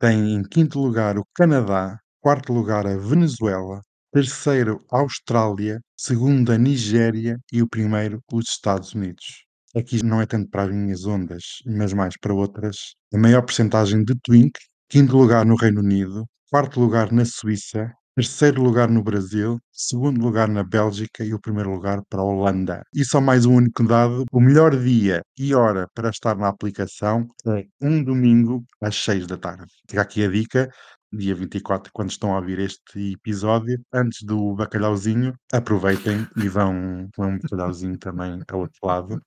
[0.00, 6.58] Tem em quinto lugar o Canadá, quarto lugar a Venezuela, terceiro a Austrália, segundo a
[6.58, 9.44] Nigéria e o primeiro os Estados Unidos.
[9.76, 12.94] Aqui não é tanto para as minhas ondas, mas mais para outras.
[13.14, 14.52] A maior percentagem de twink,
[14.88, 20.48] quinto lugar no Reino Unido, quarto lugar na Suíça, terceiro lugar no Brasil, segundo lugar
[20.48, 22.82] na Bélgica e o primeiro lugar para a Holanda.
[22.94, 27.26] E só mais um único dado: o melhor dia e hora para estar na aplicação
[27.46, 29.72] é um domingo às 6 da tarde.
[29.88, 30.70] Fica aqui a dica.
[31.12, 37.34] dia 24, quando estão a ouvir este episódio, antes do bacalhauzinho, aproveitem e vão comer
[37.34, 39.20] um bacalhauzinho também ao outro lado.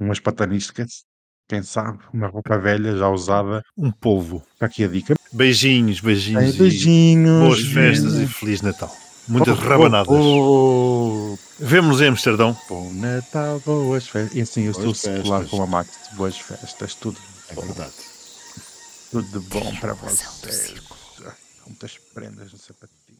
[0.00, 1.04] Umas pataniscas,
[1.48, 3.64] quem sabe, uma roupa velha já usada.
[3.76, 4.42] Um polvo.
[4.52, 5.14] Está aqui a dica.
[5.32, 6.42] Beijinhos, beijinhos.
[6.44, 7.40] Ei, e beijinhos.
[7.46, 8.94] Boas festas e Feliz Natal.
[9.26, 10.08] Muitas Oh, rabanadas.
[10.10, 11.38] oh, oh.
[11.58, 12.56] Vemo-nos em Amsterdão.
[12.68, 14.36] Bom Natal, boas festas.
[14.36, 15.58] E assim, eu estou Boas secular festas.
[15.58, 15.90] com a Max.
[16.14, 17.18] Boas festas, tudo,
[17.50, 17.92] É bom, verdade.
[19.10, 20.74] tudo de bom para vocês.
[21.66, 23.18] Muitas prendas no sapatinho.